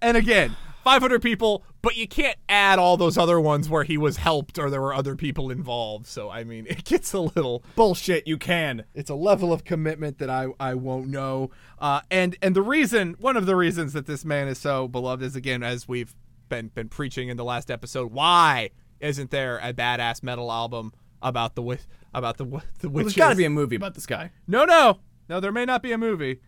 And 0.00 0.16
again, 0.16 0.56
500 0.82 1.22
people, 1.22 1.64
but 1.80 1.96
you 1.96 2.06
can't 2.08 2.36
add 2.48 2.78
all 2.78 2.96
those 2.96 3.16
other 3.16 3.40
ones 3.40 3.68
where 3.68 3.84
he 3.84 3.96
was 3.96 4.16
helped 4.18 4.58
or 4.58 4.68
there 4.70 4.80
were 4.80 4.94
other 4.94 5.14
people 5.16 5.50
involved. 5.50 6.06
So 6.06 6.30
I 6.30 6.44
mean, 6.44 6.66
it 6.70 6.84
gets 6.84 7.12
a 7.12 7.20
little 7.20 7.64
Bullshit, 7.76 8.26
you 8.26 8.36
can. 8.38 8.84
it's 8.94 9.10
a 9.10 9.14
level 9.14 9.52
of 9.52 9.64
commitment 9.64 10.18
that 10.18 10.30
I 10.30 10.48
I 10.60 10.74
won't 10.74 11.08
know. 11.08 11.50
Uh, 11.78 12.00
and 12.10 12.36
and 12.42 12.54
the 12.56 12.62
reason, 12.62 13.16
one 13.18 13.36
of 13.36 13.46
the 13.46 13.56
reasons 13.56 13.92
that 13.92 14.06
this 14.06 14.24
man 14.24 14.48
is 14.48 14.58
so 14.58 14.88
beloved 14.88 15.22
is 15.22 15.36
again, 15.36 15.62
as 15.62 15.86
we've 15.88 16.14
been 16.48 16.68
been 16.68 16.88
preaching 16.88 17.28
in 17.28 17.36
the 17.36 17.44
last 17.44 17.70
episode, 17.70 18.12
why 18.12 18.70
isn't 19.00 19.30
there 19.30 19.58
a 19.58 19.72
badass 19.72 20.22
metal 20.22 20.52
album 20.52 20.92
about 21.22 21.54
the 21.54 21.62
wi- 21.62 21.80
about 22.14 22.36
the 22.36 22.44
wi- 22.44 22.64
the 22.80 22.88
Well, 22.88 23.04
there's 23.04 23.14
got 23.14 23.30
to 23.30 23.36
be 23.36 23.44
a 23.44 23.50
movie 23.50 23.76
about 23.76 23.94
this 23.94 24.06
guy. 24.06 24.30
no, 24.46 24.64
no, 24.64 24.98
no. 25.28 25.40
There 25.40 25.52
may 25.52 25.64
not 25.64 25.82
be 25.82 25.92
a 25.92 25.98
movie, 25.98 26.40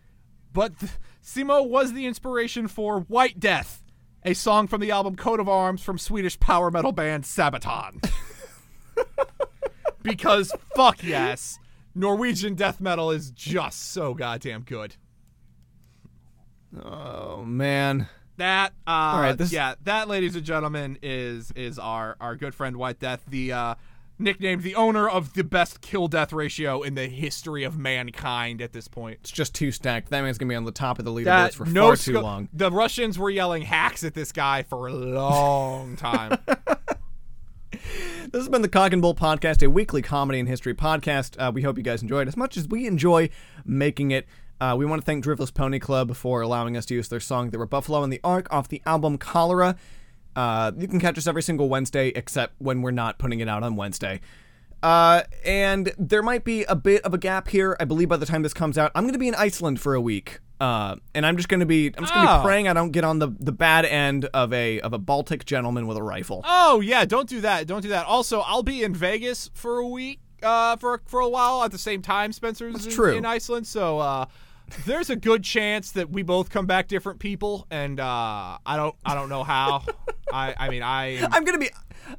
but 0.53 0.79
th- 0.79 0.91
Simo 1.23 1.67
was 1.67 1.93
the 1.93 2.05
inspiration 2.05 2.67
for 2.67 2.99
White 3.01 3.39
Death, 3.39 3.83
a 4.25 4.33
song 4.33 4.67
from 4.67 4.81
the 4.81 4.91
album 4.91 5.15
Coat 5.15 5.39
of 5.39 5.47
Arms 5.47 5.81
from 5.81 5.97
Swedish 5.97 6.37
power 6.39 6.69
metal 6.71 6.91
band 6.91 7.23
Sabaton. 7.23 8.03
because 10.01 10.51
fuck 10.75 11.03
yes, 11.03 11.59
Norwegian 11.93 12.55
death 12.55 12.81
metal 12.81 13.11
is 13.11 13.31
just 13.31 13.91
so 13.91 14.13
goddamn 14.13 14.63
good. 14.63 14.95
Oh 16.83 17.43
man. 17.45 18.07
That 18.37 18.73
uh 18.85 19.17
right, 19.21 19.37
this- 19.37 19.53
yeah, 19.53 19.75
that 19.85 20.09
ladies 20.09 20.35
and 20.35 20.43
gentlemen 20.43 20.97
is 21.01 21.51
is 21.55 21.79
our 21.79 22.17
our 22.19 22.35
good 22.35 22.53
friend 22.53 22.75
White 22.75 22.99
Death, 22.99 23.23
the 23.29 23.53
uh 23.53 23.75
nicknamed 24.17 24.63
the 24.63 24.75
owner 24.75 25.07
of 25.09 25.33
the 25.33 25.43
best 25.43 25.81
kill 25.81 26.07
death 26.07 26.31
ratio 26.33 26.81
in 26.81 26.95
the 26.95 27.07
history 27.07 27.63
of 27.63 27.77
mankind 27.77 28.61
at 28.61 28.73
this 28.73 28.87
point. 28.87 29.19
It's 29.21 29.31
just 29.31 29.53
too 29.53 29.71
stacked. 29.71 30.09
That 30.09 30.21
man's 30.21 30.37
gonna 30.37 30.49
be 30.49 30.55
on 30.55 30.65
the 30.65 30.71
top 30.71 30.99
of 30.99 31.05
the 31.05 31.11
leaderboards 31.11 31.53
for 31.53 31.65
no 31.65 31.87
far 31.87 31.95
too 31.97 32.19
long. 32.19 32.49
The 32.53 32.71
Russians 32.71 33.19
were 33.19 33.29
yelling 33.29 33.63
hacks 33.63 34.03
at 34.03 34.13
this 34.13 34.31
guy 34.31 34.63
for 34.63 34.87
a 34.87 34.93
long 34.93 35.95
time. 35.95 36.37
This 38.31 38.41
has 38.41 38.49
been 38.49 38.63
the 38.63 38.67
Cock 38.67 38.91
and 38.91 39.01
Bull 39.01 39.15
Podcast, 39.15 39.63
a 39.63 39.69
weekly 39.69 40.01
comedy 40.01 40.39
and 40.39 40.49
history 40.49 40.73
podcast. 40.73 41.35
Uh, 41.39 41.51
we 41.53 41.61
hope 41.61 41.77
you 41.77 41.83
guys 41.83 42.01
enjoyed 42.01 42.27
as 42.27 42.35
much 42.35 42.57
as 42.57 42.67
we 42.67 42.85
enjoy 42.87 43.29
making 43.63 44.11
it. 44.11 44.27
Uh, 44.59 44.75
we 44.77 44.85
want 44.85 45.01
to 45.01 45.05
thank 45.05 45.23
Driftless 45.23 45.53
Pony 45.53 45.79
Club 45.79 46.15
for 46.15 46.41
allowing 46.41 46.75
us 46.75 46.85
to 46.87 46.95
use 46.95 47.07
their 47.07 47.19
song 47.19 47.51
"They 47.51 47.57
Were 47.57 47.65
Buffalo 47.65 48.03
and 48.03 48.11
the 48.11 48.19
Ark" 48.23 48.47
off 48.51 48.67
the 48.67 48.81
album 48.85 49.17
Cholera. 49.17 49.75
Uh, 50.35 50.71
you 50.77 50.87
can 50.87 50.99
catch 50.99 51.17
us 51.17 51.27
every 51.27 51.41
single 51.43 51.69
Wednesday, 51.69 52.09
except 52.09 52.53
when 52.59 52.81
we're 52.81 52.91
not 52.91 53.17
putting 53.17 53.39
it 53.39 53.47
out 53.47 53.63
on 53.63 53.75
Wednesday. 53.75 54.21
Uh, 54.83 55.23
and 55.43 55.91
there 55.97 56.21
might 56.21 56.43
be 56.43 56.63
a 56.65 56.75
bit 56.75 57.01
of 57.03 57.13
a 57.13 57.17
gap 57.17 57.47
here. 57.47 57.75
I 57.79 57.85
believe 57.85 58.09
by 58.09 58.17
the 58.17 58.25
time 58.25 58.43
this 58.43 58.53
comes 58.53 58.77
out, 58.77 58.91
I'm 58.93 59.03
going 59.03 59.13
to 59.13 59.19
be 59.19 59.27
in 59.27 59.35
Iceland 59.35 59.79
for 59.81 59.95
a 59.95 60.01
week. 60.01 60.39
Uh, 60.61 60.95
and 61.13 61.25
I'm 61.25 61.35
just 61.37 61.49
going 61.49 61.59
to 61.59 61.65
be 61.65 61.87
I'm 61.87 62.03
just 62.03 62.13
going 62.13 62.25
to 62.25 62.33
Oh. 62.33 62.37
be 62.39 62.43
praying 62.45 62.67
I 62.69 62.73
don't 62.73 62.91
get 62.91 63.03
on 63.03 63.19
the, 63.19 63.29
the 63.39 63.51
bad 63.51 63.83
end 63.83 64.25
of 64.33 64.53
a 64.53 64.79
of 64.81 64.93
a 64.93 64.97
Baltic 64.97 65.43
gentleman 65.45 65.85
with 65.85 65.97
a 65.97 66.03
rifle. 66.03 66.43
oh 66.45 66.79
yeah, 66.79 67.03
don't 67.03 67.27
do 67.27 67.41
that. 67.41 67.67
Don't 67.67 67.81
do 67.81 67.89
that. 67.89 68.05
Also, 68.05 68.39
I'll 68.41 68.63
be 68.63 68.81
in 68.83 68.93
Vegas 68.93 69.49
for 69.53 69.79
a 69.79 69.87
week, 69.87 70.19
uh, 70.43 70.77
for 70.77 71.01
for 71.07 71.19
a 71.19 71.27
while 71.27 71.63
at 71.63 71.71
the 71.71 71.77
same 71.77 72.01
time. 72.01 72.31
Spencer's 72.31 72.85
in, 72.85 72.91
true. 72.91 73.17
in 73.17 73.25
Iceland, 73.25 73.67
so 73.67 73.99
uh, 73.99 74.25
there's 74.85 75.09
a 75.09 75.15
good 75.15 75.43
chance 75.43 75.91
that 75.91 76.09
we 76.09 76.23
both 76.23 76.49
come 76.49 76.65
back 76.65 76.87
different 76.87 77.19
people, 77.19 77.67
and 77.69 77.99
uh, 77.99 78.57
I 78.65 78.77
don't 78.77 78.95
I 79.05 79.15
don't 79.15 79.29
know 79.29 79.43
how. 79.43 79.83
I 80.33 80.55
I 80.57 80.69
mean 80.69 80.83
I 80.83 81.17
am, 81.17 81.33
I'm 81.33 81.43
gonna 81.43 81.59
be 81.59 81.69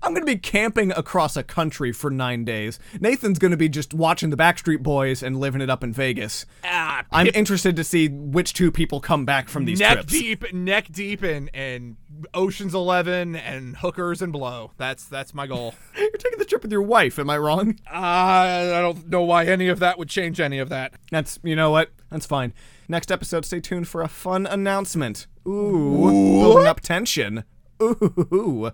I'm 0.02 0.14
gonna 0.14 0.26
be 0.26 0.36
camping 0.36 0.92
across 0.92 1.36
a 1.36 1.42
country 1.42 1.92
for 1.92 2.10
nine 2.10 2.44
days. 2.44 2.78
Nathan's 3.00 3.38
gonna 3.38 3.56
be 3.56 3.68
just 3.68 3.92
watching 3.94 4.30
the 4.30 4.36
Backstreet 4.36 4.82
Boys 4.82 5.22
and 5.22 5.38
living 5.38 5.60
it 5.60 5.70
up 5.70 5.84
in 5.84 5.92
Vegas. 5.92 6.46
ah, 6.64 7.04
I'm 7.12 7.28
interested 7.34 7.76
to 7.76 7.84
see 7.84 8.08
which 8.08 8.52
two 8.54 8.70
people 8.70 9.00
come 9.00 9.24
back 9.24 9.48
from 9.48 9.64
these 9.64 9.80
neck 9.80 9.94
trips. 9.94 10.12
deep, 10.12 10.52
neck 10.52 10.88
deep 10.90 11.22
in 11.22 11.48
in 11.48 11.96
Ocean's 12.32 12.74
Eleven 12.74 13.36
and 13.36 13.76
hookers 13.76 14.22
and 14.22 14.32
blow. 14.32 14.72
That's 14.76 15.04
that's 15.06 15.34
my 15.34 15.46
goal. 15.46 15.74
You're 15.96 16.10
taking 16.12 16.38
the 16.38 16.44
trip 16.56 16.62
with 16.62 16.72
your 16.72 16.82
wife, 16.82 17.18
am 17.18 17.28
I 17.28 17.36
wrong? 17.36 17.78
I 17.90 18.72
I 18.74 18.80
don't 18.80 19.08
know 19.08 19.22
why 19.22 19.44
any 19.44 19.68
of 19.68 19.78
that 19.80 19.98
would 19.98 20.08
change 20.08 20.40
any 20.40 20.58
of 20.58 20.70
that. 20.70 20.94
That's 21.10 21.38
you 21.42 21.54
know 21.54 21.70
what? 21.70 21.90
That's 22.10 22.24
fine. 22.24 22.54
Next 22.88 23.12
episode, 23.12 23.44
stay 23.44 23.60
tuned 23.60 23.88
for 23.88 24.00
a 24.00 24.08
fun 24.08 24.46
announcement. 24.46 25.26
Ooh, 25.46 26.40
building 26.40 26.66
up 26.66 26.80
tension. 26.80 27.44
Ooh, 27.82 28.70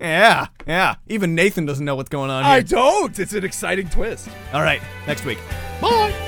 yeah, 0.00 0.46
yeah. 0.66 0.94
Even 1.08 1.34
Nathan 1.34 1.66
doesn't 1.66 1.84
know 1.84 1.94
what's 1.94 2.08
going 2.08 2.30
on 2.30 2.44
here. 2.44 2.52
I 2.52 2.62
don't. 2.62 3.18
It's 3.18 3.34
an 3.34 3.44
exciting 3.44 3.90
twist. 3.90 4.28
All 4.54 4.62
right, 4.62 4.80
next 5.06 5.26
week. 5.26 5.38
Bye. 5.80 6.25